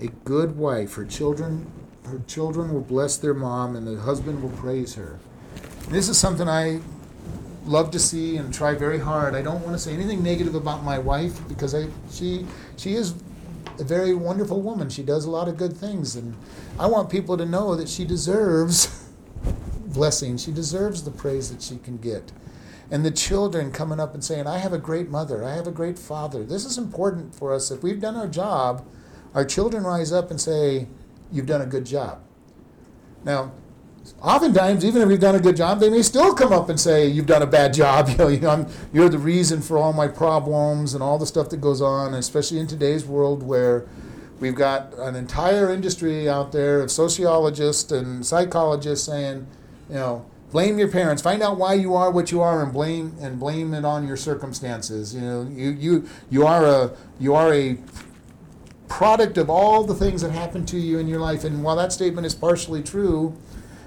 [0.00, 0.94] A good wife.
[0.94, 1.72] Her children
[2.06, 5.18] her children will bless their mom and the husband will praise her.
[5.88, 6.80] This is something I
[7.66, 9.34] love to see and try very hard.
[9.34, 12.46] I don't want to say anything negative about my wife because I she
[12.76, 13.14] she is
[13.78, 14.88] a very wonderful woman.
[14.88, 16.34] She does a lot of good things, and
[16.78, 19.08] I want people to know that she deserves
[19.86, 20.36] blessing.
[20.38, 22.32] She deserves the praise that she can get.
[22.88, 25.72] And the children coming up and saying, I have a great mother, I have a
[25.72, 26.44] great father.
[26.44, 27.72] This is important for us.
[27.72, 28.86] If we've done our job,
[29.34, 30.86] our children rise up and say,
[31.32, 32.22] You've done a good job.
[33.24, 33.50] Now,
[34.20, 37.06] oftentimes, even if you've done a good job, they may still come up and say,
[37.06, 38.08] You've done a bad job.
[38.16, 41.50] You know, you know, you're the reason for all my problems and all the stuff
[41.50, 43.86] that goes on, especially in today's world where
[44.40, 49.46] we've got an entire industry out there of sociologists and psychologists saying,
[49.88, 51.22] you know, blame your parents.
[51.22, 54.16] Find out why you are what you are and blame and blame it on your
[54.16, 55.14] circumstances.
[55.14, 57.78] You know you you you are a you are a
[58.88, 61.44] product of all the things that happened to you in your life.
[61.44, 63.36] And while that statement is partially true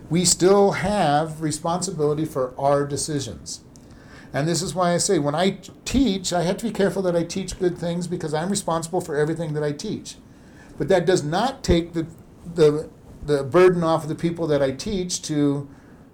[0.09, 3.61] we still have responsibility for our decisions
[4.33, 7.15] and this is why I say when I teach, I have to be careful that
[7.15, 10.15] I teach good things because I'm responsible for everything that I teach.
[10.77, 12.05] But that does not take the,
[12.53, 12.89] the,
[13.25, 15.69] the burden off of the people that I teach to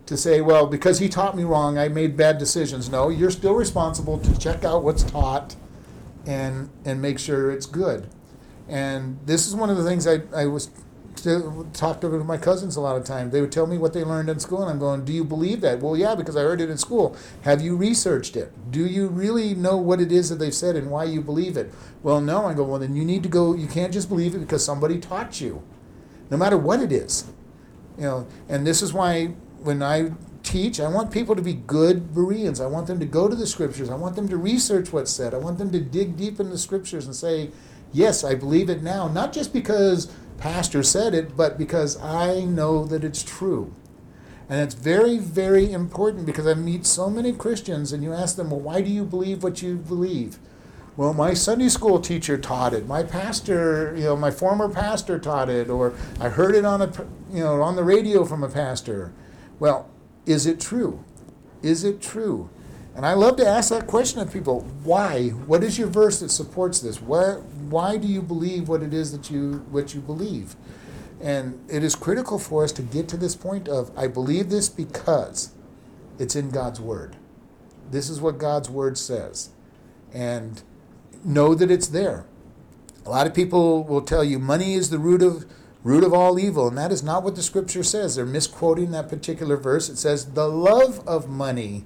[0.05, 2.91] to say, well, because he taught me wrong, I made bad decisions.
[2.91, 5.55] No, you're still responsible to check out what's taught
[6.27, 8.07] and and make sure it's good.
[8.67, 10.69] And this is one of the things I, I was
[11.25, 13.33] to, talked to my cousins a lot of times.
[13.33, 15.61] They would tell me what they learned in school, and I'm going, "Do you believe
[15.61, 17.15] that?" Well, yeah, because I heard it in school.
[17.41, 18.71] Have you researched it?
[18.71, 21.73] Do you really know what it is that they've said and why you believe it?
[22.01, 22.45] Well, no.
[22.45, 23.53] I go, well, then you need to go.
[23.53, 25.61] You can't just believe it because somebody taught you,
[26.29, 27.25] no matter what it is.
[27.97, 30.11] You know, and this is why when I
[30.43, 32.61] teach, I want people to be good Bereans.
[32.61, 33.89] I want them to go to the scriptures.
[33.89, 35.33] I want them to research what's said.
[35.33, 37.49] I want them to dig deep in the scriptures and say,
[37.91, 39.07] yes, I believe it now.
[39.07, 43.73] Not just because pastor said it, but because I know that it's true.
[44.47, 48.51] And it's very, very important because I meet so many Christians and you ask them,
[48.51, 50.37] well, why do you believe what you believe?
[50.97, 52.87] Well, my Sunday school teacher taught it.
[52.87, 56.91] My pastor, you know, my former pastor taught it, or I heard it on a,
[57.31, 59.11] you know, on the radio from a pastor.
[59.59, 59.89] Well,
[60.25, 61.03] is it true?
[61.61, 62.49] Is it true?
[62.95, 64.61] And I love to ask that question of people.
[64.83, 65.29] Why?
[65.29, 67.01] What is your verse that supports this?
[67.01, 70.55] Why, why do you believe what it is that you what you believe?
[71.21, 74.69] And it is critical for us to get to this point of I believe this
[74.69, 75.53] because
[76.19, 77.15] it's in God's word.
[77.91, 79.49] This is what God's word says.
[80.13, 80.61] And
[81.23, 82.25] know that it's there.
[83.05, 85.45] A lot of people will tell you money is the root of
[85.83, 86.67] root of all evil.
[86.67, 88.15] And that is not what the scripture says.
[88.15, 89.87] They're misquoting that particular verse.
[89.87, 91.85] It says, the love of money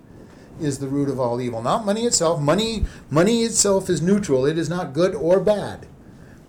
[0.61, 1.61] is the root of all evil.
[1.61, 2.39] Not money itself.
[2.39, 4.45] Money, money itself is neutral.
[4.45, 5.87] It is not good or bad.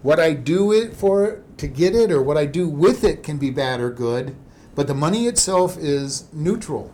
[0.03, 3.37] What I do it for to get it or what I do with it can
[3.37, 4.35] be bad or good,
[4.75, 6.93] but the money itself is neutral.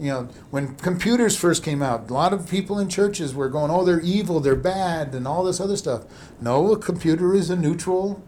[0.00, 3.70] You know, when computers first came out, a lot of people in churches were going,
[3.70, 6.04] "Oh, they're evil, they're bad," and all this other stuff.
[6.40, 8.22] No, a computer is a neutral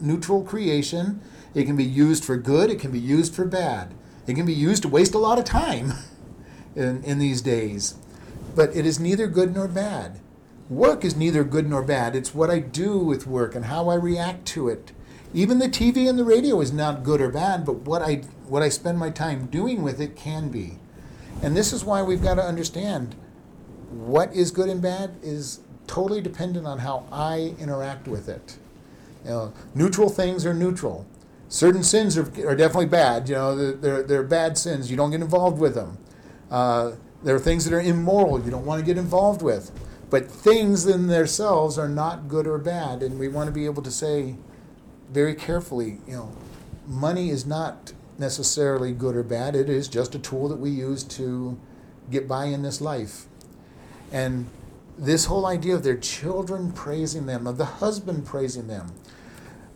[0.00, 1.20] neutral creation.
[1.54, 3.94] It can be used for good, it can be used for bad.
[4.26, 5.94] It can be used to waste a lot of time
[6.74, 7.94] in, in these days.
[8.54, 10.20] But it is neither good nor bad.
[10.68, 12.14] Work is neither good nor bad.
[12.14, 14.92] It's what I do with work and how I react to it.
[15.32, 18.62] Even the TV and the radio is not good or bad, but what I what
[18.62, 20.78] I spend my time doing with it can be.
[21.42, 23.14] And this is why we've got to understand
[23.90, 28.58] what is good and bad is totally dependent on how I interact with it.
[29.24, 31.06] You know, neutral things are neutral.
[31.48, 33.28] Certain sins are, are definitely bad.
[33.28, 34.90] You know, they're, they're bad sins.
[34.90, 35.98] You don't get involved with them.
[36.50, 36.92] Uh,
[37.22, 39.70] there are things that are immoral you don't want to get involved with.
[40.10, 43.02] But things in themselves are not good or bad.
[43.02, 44.36] And we want to be able to say
[45.12, 46.32] very carefully, you know,
[46.86, 49.54] money is not necessarily good or bad.
[49.54, 51.58] It is just a tool that we use to
[52.10, 53.26] get by in this life.
[54.10, 54.46] And
[54.96, 58.92] this whole idea of their children praising them, of the husband praising them,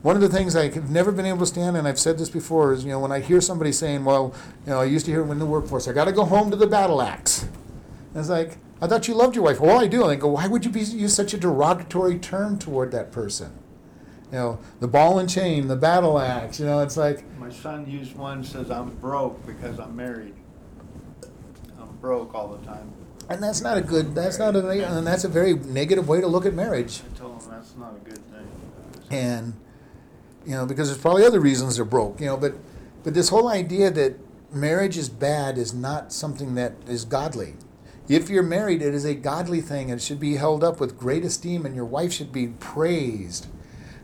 [0.03, 2.72] one of the things I've never been able to stand, and I've said this before,
[2.72, 4.34] is you know when I hear somebody saying, "Well,
[4.66, 6.57] you know, I used to hear in the workforce, I got to go home to
[6.57, 9.61] the battle axe." And it's like, I thought you loved your wife.
[9.61, 10.03] Well, I do.
[10.03, 13.53] And I go, why would you be, use such a derogatory term toward that person?
[14.32, 16.59] You know, the ball and chain, the battle axe.
[16.59, 17.24] You know, it's like.
[17.38, 20.34] My son used one says I'm broke because I'm married.
[21.80, 22.90] I'm broke all the time.
[23.28, 24.14] And that's not a good.
[24.14, 24.68] That's not a.
[24.68, 27.03] And that's a very negative way to look at marriage.
[27.14, 28.48] I told him that's not a good thing.
[29.11, 29.55] And
[30.45, 32.55] you know, because there's probably other reasons they're broke, you know, but
[33.05, 34.16] but this whole idea that
[34.53, 37.55] marriage is bad is not something that is godly.
[38.09, 40.99] If you're married, it is a godly thing and it should be held up with
[40.99, 43.47] great esteem, and your wife should be praised.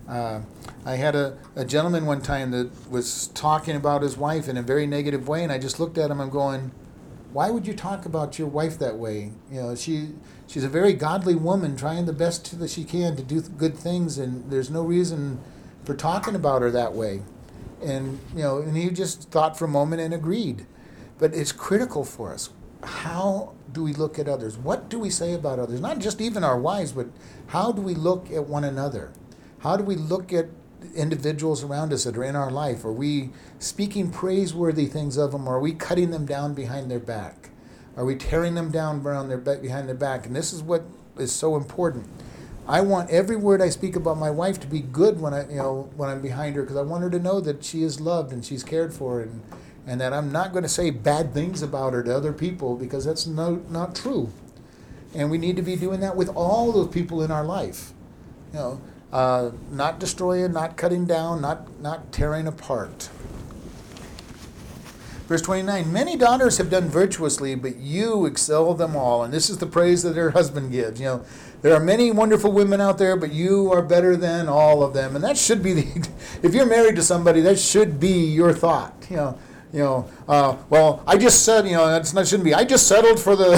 [0.09, 0.41] Uh,
[0.87, 4.63] I had a, a gentleman one time that was talking about his wife in a
[4.63, 6.21] very negative way, and I just looked at him.
[6.21, 6.71] I'm going,
[7.33, 9.33] why would you talk about your wife that way?
[9.53, 10.11] You know, she
[10.47, 14.17] she's a very godly woman, trying the best that she can to do good things,
[14.17, 15.41] and there's no reason
[15.89, 17.23] for talking about her that way.
[17.83, 20.67] And you know, and he just thought for a moment and agreed.
[21.19, 22.51] But it's critical for us.
[22.85, 24.59] How do we look at others?
[24.59, 25.81] What do we say about others?
[25.81, 27.07] Not just even our wives, but
[27.47, 29.13] how do we look at one another?
[29.61, 30.49] How do we look at
[30.95, 32.85] individuals around us that are in our life?
[32.85, 37.01] Are we speaking praiseworthy things of them, or are we cutting them down behind their
[37.01, 37.49] back?
[37.97, 40.27] Are we tearing them down around their back, behind their back?
[40.27, 40.85] And this is what
[41.17, 42.07] is so important.
[42.69, 45.57] I want every word I speak about my wife to be good when I, you
[45.57, 48.31] know, when I'm behind her, because I want her to know that she is loved
[48.31, 49.43] and she's cared for, and
[49.89, 53.07] and that I'm not going to say bad things about her to other people because
[53.07, 54.31] that's no, not true.
[55.15, 57.95] And we need to be doing that with all those people in our life.
[58.53, 58.81] You know,
[59.15, 63.09] uh, not destroying, not cutting down, not, not tearing apart.
[65.27, 69.23] Verse 29 Many daughters have done virtuously, but you excel them all.
[69.23, 71.01] And this is the praise that her husband gives.
[71.01, 71.25] You know,
[71.61, 75.17] there are many wonderful women out there, but you are better than all of them.
[75.17, 76.09] And that should be the,
[76.43, 79.07] if you're married to somebody, that should be your thought.
[79.11, 79.39] You know,
[79.73, 82.55] you know, uh, well, I just said, you know, that's not shouldn't be.
[82.55, 83.57] I just settled for the,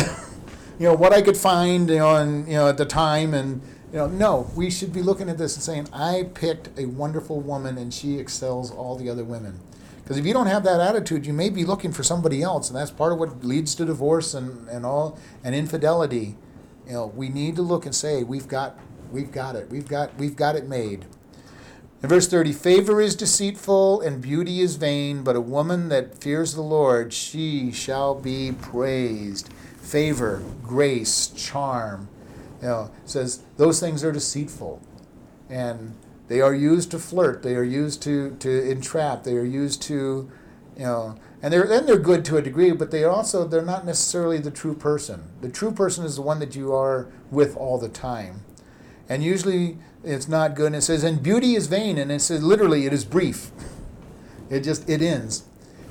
[0.79, 3.61] you know, what I could find, you know, you know, at the time, and
[3.93, 7.41] you know, no, we should be looking at this and saying, I picked a wonderful
[7.41, 9.61] woman, and she excels all the other women.
[10.03, 12.77] Because if you don't have that attitude, you may be looking for somebody else, and
[12.77, 16.37] that's part of what leads to divorce and, and all and infidelity.
[16.91, 18.77] You know, we need to look and say, we've got,
[19.13, 21.07] we've got it, we've got, we've got it made.
[22.03, 26.55] In verse 30, favor is deceitful and beauty is vain, but a woman that fears
[26.55, 29.53] the Lord, she shall be praised.
[29.81, 32.09] Favor, grace, charm.
[32.61, 34.83] You know, says those things are deceitful.
[35.49, 35.95] And
[36.27, 40.29] they are used to flirt, they are used to, to entrap, they are used to,
[40.77, 43.87] you know, and they're and they're good to a degree, but they also they're not
[43.87, 45.25] necessarily the true person.
[45.41, 48.43] The true person is the one that you are with all the time.
[49.09, 50.67] And usually it's not good.
[50.67, 53.51] And it says, and beauty is vain, and it says literally it is brief.
[54.51, 55.45] It just it ends.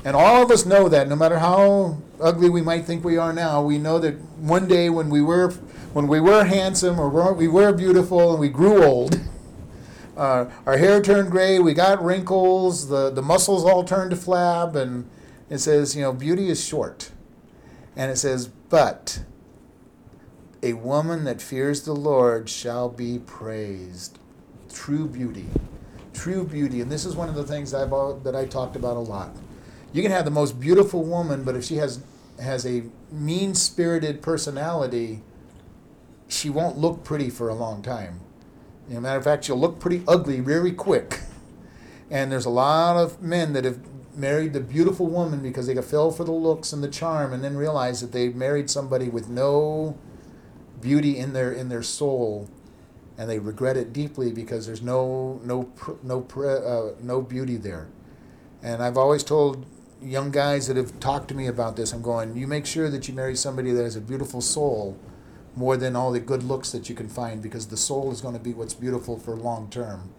[0.04, 3.32] And all of us know that no matter how ugly we might think we are
[3.32, 5.52] now, we know that one day when we were
[5.94, 9.18] when we were handsome or we were beautiful and we grew old,
[10.18, 14.76] uh, our hair turned gray, we got wrinkles, the, the muscles all turned to flab,
[14.76, 15.10] and
[15.50, 17.12] it says, you know, beauty is short.
[17.96, 19.24] And it says, but
[20.62, 24.20] a woman that fears the Lord shall be praised.
[24.72, 25.48] True beauty.
[26.14, 26.82] True beauty.
[26.82, 27.90] And this is one of the things I've,
[28.24, 29.32] that I talked about a lot.
[29.92, 32.04] You can have the most beautiful woman, but if she has,
[32.40, 35.24] has a mean spirited personality,
[36.28, 38.20] she won't look pretty for a long time.
[38.90, 41.22] As a matter of fact, she'll look pretty ugly very quick.
[42.12, 43.80] And there's a lot of men that have
[44.16, 47.56] married the beautiful woman because they fell for the looks and the charm and then
[47.56, 49.98] realized that they married somebody with no
[50.82, 52.50] beauty in their in their soul,
[53.18, 55.72] and they regret it deeply because there's no no
[56.04, 57.88] no uh, no beauty there.
[58.62, 59.66] And I've always told
[60.02, 63.08] young guys that have talked to me about this, I'm going, you make sure that
[63.08, 64.98] you marry somebody that has a beautiful soul
[65.56, 68.34] more than all the good looks that you can find because the soul is going
[68.34, 70.10] to be what's beautiful for long term.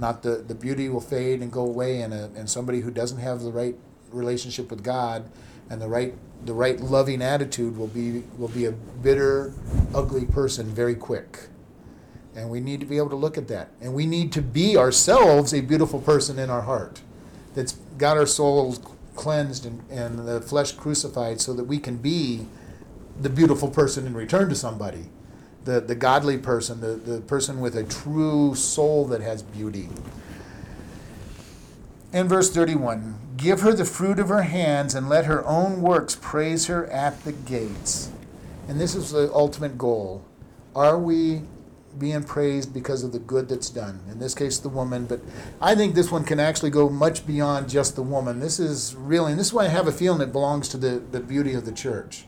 [0.00, 3.18] Not the, the beauty will fade and go away, and, a, and somebody who doesn't
[3.18, 3.76] have the right
[4.10, 5.30] relationship with God
[5.70, 9.54] and the right the right loving attitude will be will be a bitter,
[9.94, 11.48] ugly person very quick.
[12.34, 13.70] And we need to be able to look at that.
[13.80, 17.02] And we need to be ourselves a beautiful person in our heart
[17.54, 18.80] that's got our souls
[19.16, 22.46] cleansed and, and the flesh crucified so that we can be
[23.20, 25.06] the beautiful person in return to somebody.
[25.64, 29.88] The, the godly person, the, the person with a true soul that has beauty.
[32.12, 36.16] In verse 31, give her the fruit of her hands and let her own works
[36.20, 38.10] praise her at the gates.
[38.68, 40.24] And this is the ultimate goal.
[40.74, 41.42] Are we
[41.98, 44.00] being praised because of the good that's done?
[44.10, 45.20] In this case, the woman, but
[45.60, 48.40] I think this one can actually go much beyond just the woman.
[48.40, 51.02] This is really, and this is why I have a feeling it belongs to the,
[51.10, 52.26] the beauty of the church.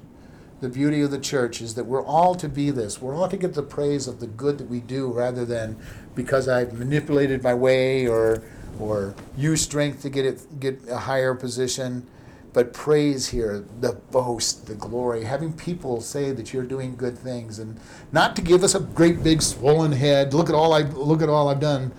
[0.63, 3.03] The beauty of the church is that we're all to be this.
[3.03, 5.77] We're all to get the praise of the good that we do rather than
[6.15, 8.45] because I've manipulated my way or
[8.79, 12.07] or use strength to get it get a higher position.
[12.53, 17.59] But praise here the boast the glory having people say that you're doing good things
[17.59, 17.81] and
[18.13, 20.33] not to give us a great big swollen head.
[20.33, 21.91] Look at all i look at all i've done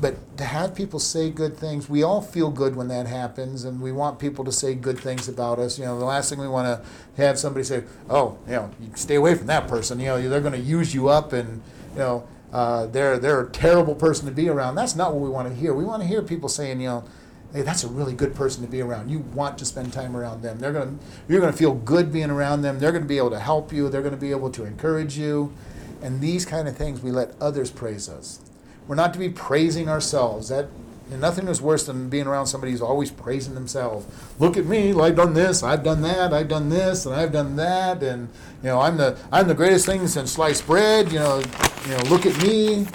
[0.00, 3.80] but to have people say good things we all feel good when that happens and
[3.80, 6.48] we want people to say good things about us you know the last thing we
[6.48, 10.28] want to have somebody say oh you know stay away from that person you know
[10.28, 14.26] they're going to use you up and you know uh, they're they're a terrible person
[14.26, 14.74] to be around.
[14.74, 15.72] That's not what we want to hear.
[15.72, 17.04] We want to hear people saying, you know,
[17.52, 19.10] Hey, that's a really good person to be around.
[19.10, 20.60] You want to spend time around them.
[20.60, 20.94] They're gonna,
[21.28, 22.78] you're gonna feel good being around them.
[22.78, 23.88] They're gonna be able to help you.
[23.88, 25.52] They're gonna be able to encourage you,
[26.00, 28.40] and these kind of things we let others praise us.
[28.86, 30.48] We're not to be praising ourselves.
[30.48, 30.68] That
[31.10, 34.06] nothing is worse than being around somebody who's always praising themselves.
[34.38, 34.92] Look at me!
[34.92, 35.62] I've done this.
[35.62, 36.32] I've done that.
[36.32, 38.28] I've done this, and I've done that, and
[38.62, 41.12] you know I'm the I'm the greatest thing since sliced bread.
[41.12, 41.42] You know,
[41.86, 42.86] you know, look at me.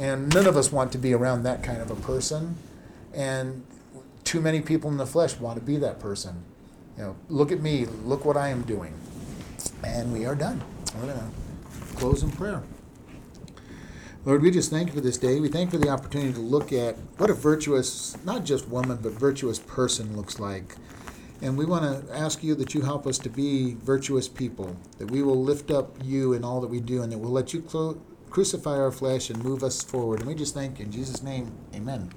[0.00, 2.56] And none of us want to be around that kind of a person.
[3.14, 3.64] And
[4.24, 6.44] too many people in the flesh want to be that person.
[6.96, 8.94] You know, look at me, look what I am doing.
[9.84, 10.62] And we are done.
[11.00, 11.30] We're to
[11.96, 12.62] close in prayer.
[14.24, 15.40] Lord, we just thank you for this day.
[15.40, 18.98] We thank you for the opportunity to look at what a virtuous, not just woman,
[19.02, 20.76] but virtuous person looks like.
[21.40, 25.10] And we want to ask you that you help us to be virtuous people, that
[25.10, 27.98] we will lift up you in all that we do, and that we'll let you
[28.30, 30.20] crucify our flesh and move us forward.
[30.20, 30.84] And we just thank you.
[30.84, 32.08] In Jesus' name, amen.